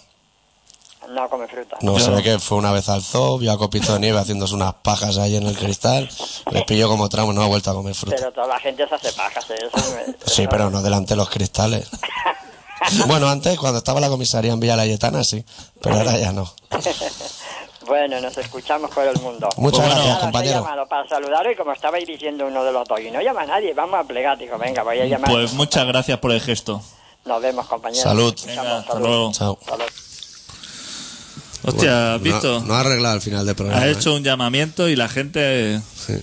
[1.09, 1.77] No come fruta.
[1.81, 2.17] No, Yo se no.
[2.17, 5.19] ve que fue una vez al zoo, vio a Copito de Nieve haciéndose unas pajas
[5.19, 6.09] ahí en el cristal,
[6.53, 8.17] le pilló como tramo, no ha vuelto a comer fruta.
[8.17, 9.51] Pero toda la gente se hace pajas.
[9.51, 9.55] ¿eh?
[9.59, 11.89] Eso me- Sí, pero no delante de los cristales.
[13.07, 15.45] Bueno, antes, cuando estaba la comisaría en Villa Layetana, sí,
[15.83, 16.51] pero ahora ya no.
[17.87, 19.49] Bueno, nos escuchamos por el mundo.
[19.57, 19.95] Muchas Pues bueno.
[20.05, 20.55] gracias, compañero.
[20.63, 23.47] llamado para saludaros y como estabais diciendo uno de los dos, y no llama a
[23.47, 25.31] nadie, vamos a plegar, digo, venga, voy a llamar.
[25.31, 26.81] Pues muchas gracias por el gesto.
[27.27, 28.03] Nos vemos, compañeros.
[28.05, 28.35] Salud.
[28.47, 29.07] Venga, hasta salud.
[29.09, 29.33] luego.
[29.33, 29.59] Chao.
[29.67, 29.85] Salud.
[31.63, 32.61] Hostia, ¿has visto?
[32.61, 33.83] No, no ha arreglado al final del programa.
[33.83, 33.93] ha ¿eh?
[33.93, 35.81] hecho un llamamiento y la gente...
[36.07, 36.15] Sí.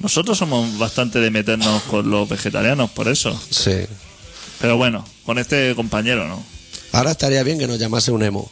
[0.00, 3.38] Nosotros somos bastante de meternos con los vegetarianos, por eso.
[3.50, 3.72] Sí.
[4.60, 6.42] Pero bueno, con este compañero, ¿no?
[6.92, 8.50] Ahora estaría bien que nos llamase un emo.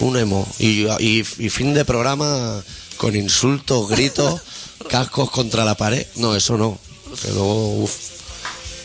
[0.00, 0.46] un emo.
[0.58, 2.62] Y, y- y fin de programa
[2.96, 4.40] con insultos, gritos,
[4.88, 6.06] cascos contra la pared.
[6.16, 6.78] No, eso no.
[7.22, 7.94] Que luego uf,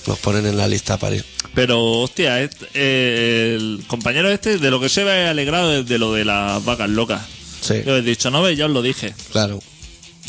[0.08, 1.26] nos ponen en la lista para ir.
[1.54, 6.14] Pero, hostia, eh, el compañero este, de lo que se ve alegrado es de lo
[6.14, 7.22] de las vacas locas.
[7.62, 9.14] Sí, Yo he dicho, no ves, ya os lo dije.
[9.32, 9.60] claro.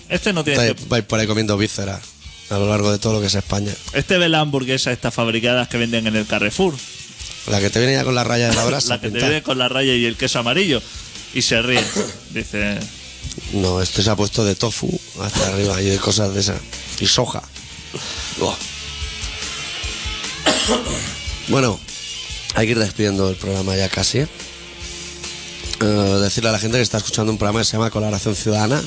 [0.09, 0.71] Este no tiene...
[0.71, 2.01] Estáis- Vais por ahí comiendo vísceras
[2.49, 3.73] a lo largo de todo lo que es España.
[3.93, 6.75] Este ve las hamburguesas estas fabricadas que venden en el Carrefour.
[7.49, 8.95] La que te viene ya con la raya de la brasa.
[8.95, 10.81] la que te viene con la raya y el queso amarillo.
[11.35, 11.85] Y se ríe.
[12.31, 12.79] Dice,
[13.53, 16.59] No, este se ha puesto de tofu hasta arriba y de cosas de esas.
[17.01, 17.43] Y soja.
[18.39, 18.57] Buah.
[21.49, 21.79] Bueno,
[22.55, 24.19] hay que ir despidiendo el programa ya casi.
[24.19, 24.29] Eh,
[26.21, 28.83] decirle a la gente que está escuchando un programa que se llama Colaboración Ciudadana.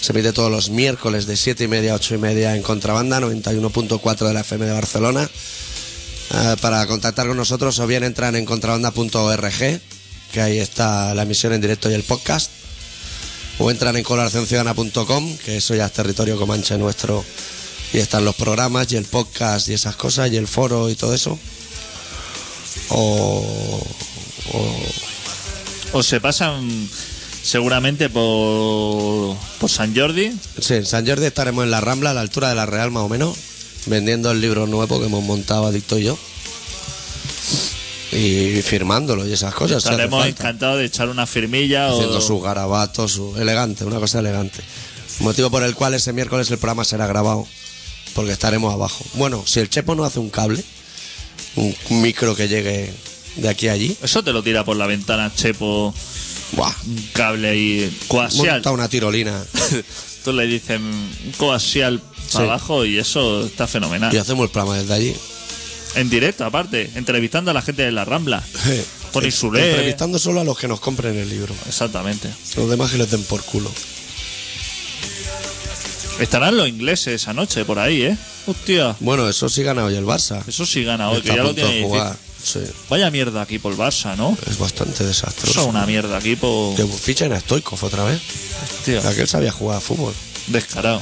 [0.00, 3.20] Se emite todos los miércoles de 7 y media a 8 y media en Contrabanda,
[3.20, 5.30] 91.4 de la FM de Barcelona.
[6.34, 9.80] Eh, para contactar con nosotros o bien entran en contrabanda.org,
[10.32, 12.50] que ahí está la emisión en directo y el podcast
[13.58, 17.24] o entran en colaboracionciudadana.com, que eso ya es territorio comanche nuestro,
[17.94, 21.14] y están los programas y el podcast y esas cosas, y el foro y todo
[21.14, 21.38] eso.
[22.90, 23.82] O,
[24.52, 24.76] o-
[25.92, 26.88] o se pasan
[27.42, 30.32] seguramente por, por San Jordi.
[30.60, 33.04] sí, en San Jordi estaremos en la Rambla, a la altura de la Real más
[33.04, 33.36] o menos,
[33.86, 36.18] vendiendo el libro nuevo que hemos montado Adicto y yo.
[38.12, 39.78] Y firmándolo y esas cosas.
[39.84, 42.20] Estaremos encantados de echar una firmilla haciendo o...
[42.20, 44.60] sus garabatos, su elegante, una cosa elegante.
[45.20, 47.46] Motivo por el cual ese miércoles el programa será grabado,
[48.14, 49.04] porque estaremos abajo.
[49.14, 50.62] Bueno, si el Chepo no hace un cable,
[51.56, 52.92] un micro que llegue
[53.36, 55.92] de aquí a allí, Eso te lo tira por la ventana, Chepo,
[56.52, 56.72] ¡buah!
[56.86, 58.54] un cable ahí coaxial.
[58.56, 59.42] monta una tirolina
[60.24, 62.32] Tú le dices un coaxial Sí.
[62.38, 64.14] para abajo y eso está fenomenal.
[64.14, 65.14] y hacemos el programa desde allí.
[65.96, 68.42] En directo, aparte, entrevistando a la gente de la Rambla.
[69.12, 69.70] Con Isulé.
[69.70, 71.54] Entrevistando solo a los que nos compren el libro.
[71.68, 72.28] Exactamente.
[72.56, 73.70] Los demás que les den por culo.
[76.20, 78.16] Estarán los ingleses esa noche por ahí, ¿eh?
[78.46, 80.42] Hostia, Bueno, eso sí gana hoy el Barça.
[80.46, 82.16] eso sí gana hoy, Está que a lo punto tiene de jugar.
[82.42, 82.60] Sí,
[82.90, 84.36] Vaya mierda aquí por Barça, ¿no?
[84.48, 85.62] es bastante Eso desastroso.
[85.62, 86.76] es una mierda aquí por...
[86.76, 88.20] Que fichen a Stoikov otra vez.
[88.78, 90.12] Hostia, Aquel sabía jugar a fútbol.
[90.48, 91.00] descarado.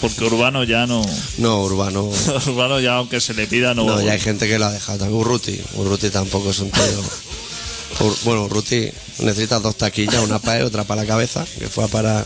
[0.00, 1.02] Porque Urbano ya no.
[1.38, 2.04] No, Urbano.
[2.46, 3.84] Urbano ya, aunque se le pida, no.
[3.84, 4.98] No, ya hay gente que lo ha dejado.
[4.98, 5.18] también.
[5.20, 5.60] Urruti.
[5.74, 6.82] Urruti tampoco es un tío.
[8.00, 8.88] Ur- Bueno, Urruti
[9.20, 12.24] necesita dos taquillas, una para él, otra para la cabeza, que fue a parar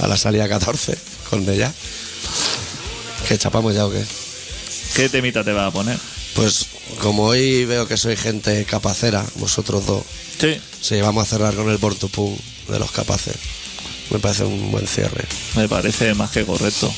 [0.00, 1.72] a la salida 14 con ella.
[3.28, 4.04] ¿Que chapamos ya o qué?
[4.94, 5.98] ¿Qué temita te vas a poner?
[6.34, 6.66] Pues
[7.00, 10.02] como hoy veo que soy gente capacera, vosotros dos,
[10.40, 12.36] Sí, sí, vamos a cerrar con el Portupum
[12.68, 13.34] de los capaces.
[14.10, 15.24] Me parece un buen cierre.
[15.56, 16.92] me parece más que correcto.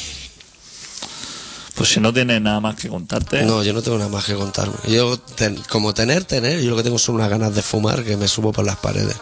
[1.74, 3.42] Pues si no tienes nada más que contarte.
[3.42, 4.74] No, yo no tengo nada más que contarme.
[4.88, 8.16] Yo, ten- como tener, tener, yo lo que tengo son unas ganas de fumar que
[8.16, 9.16] me subo por las paredes.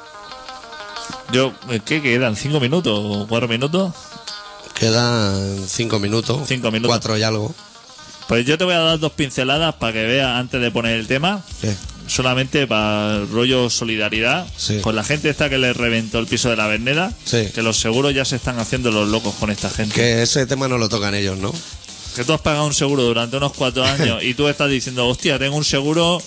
[1.33, 1.53] Yo,
[1.85, 2.37] ¿qué quedan?
[2.37, 3.93] ¿Cinco minutos o cuatro minutos?
[4.75, 6.43] Quedan cinco minutos.
[6.49, 6.89] Cinco minutos.
[6.91, 7.55] Cuatro y algo.
[8.29, 11.07] Pues yo te voy a dar dos pinceladas para que veas antes de poner el
[11.07, 11.43] tema.
[11.61, 11.75] ¿Qué?
[12.07, 14.81] Solamente para el rollo solidaridad Sí.
[14.81, 17.13] con la gente esta que le reventó el piso de la Verneda.
[17.25, 17.49] Sí.
[17.55, 19.95] Que los seguros ya se están haciendo los locos con esta gente.
[19.95, 21.53] Que ese tema no lo tocan ellos, ¿no?
[22.17, 25.39] Que tú has pagado un seguro durante unos cuatro años y tú estás diciendo, hostia,
[25.39, 26.21] tengo un seguro.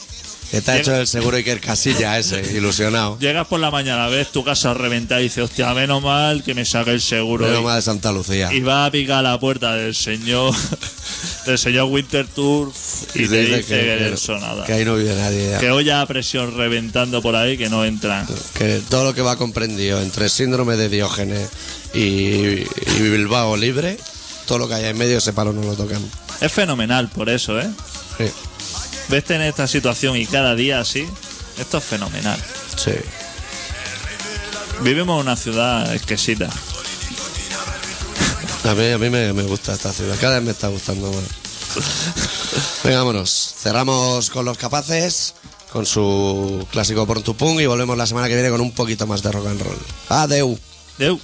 [0.51, 3.17] Que ha hecho el seguro Iker Casilla ese, ilusionado.
[3.19, 6.63] Llegas por la mañana, ves tu casa reventada y dices, hostia, menos mal que me
[6.65, 7.45] saque el seguro.
[7.45, 8.53] Menos Y- mal de Santa Lucía.
[8.53, 10.55] y va a picar a la puerta del señor
[11.45, 12.71] del señor Winter Tour
[13.13, 14.65] y, te dice que, de eso nada.
[14.65, 15.59] que ahí no vive nadie ya.
[15.59, 18.25] Que olla a presión reventando por ahí que no entran.
[18.53, 21.49] Que todo lo que va comprendido entre síndrome de Diógenes
[21.93, 22.65] y, y
[23.01, 23.97] Bilbao libre,
[24.45, 26.01] todo lo que hay en medio, ese palo no lo tocan.
[26.41, 27.67] Es fenomenal por eso, ¿eh?
[28.17, 28.25] Sí.
[29.09, 31.07] Veste en esta situación y cada día así.
[31.57, 32.39] Esto es fenomenal.
[32.75, 32.91] sí.
[34.81, 36.49] Vivimos en una ciudad exquisita.
[38.63, 41.23] A mí, a mí me, me gusta esta ciudad, cada vez me está gustando más.
[42.83, 43.55] Venga, vámonos.
[43.57, 45.33] Cerramos con los capaces,
[45.71, 49.31] con su clásico Portupung y volvemos la semana que viene con un poquito más de
[49.31, 49.79] rock and roll.
[50.09, 50.59] Adeu.
[50.97, 51.19] Deu.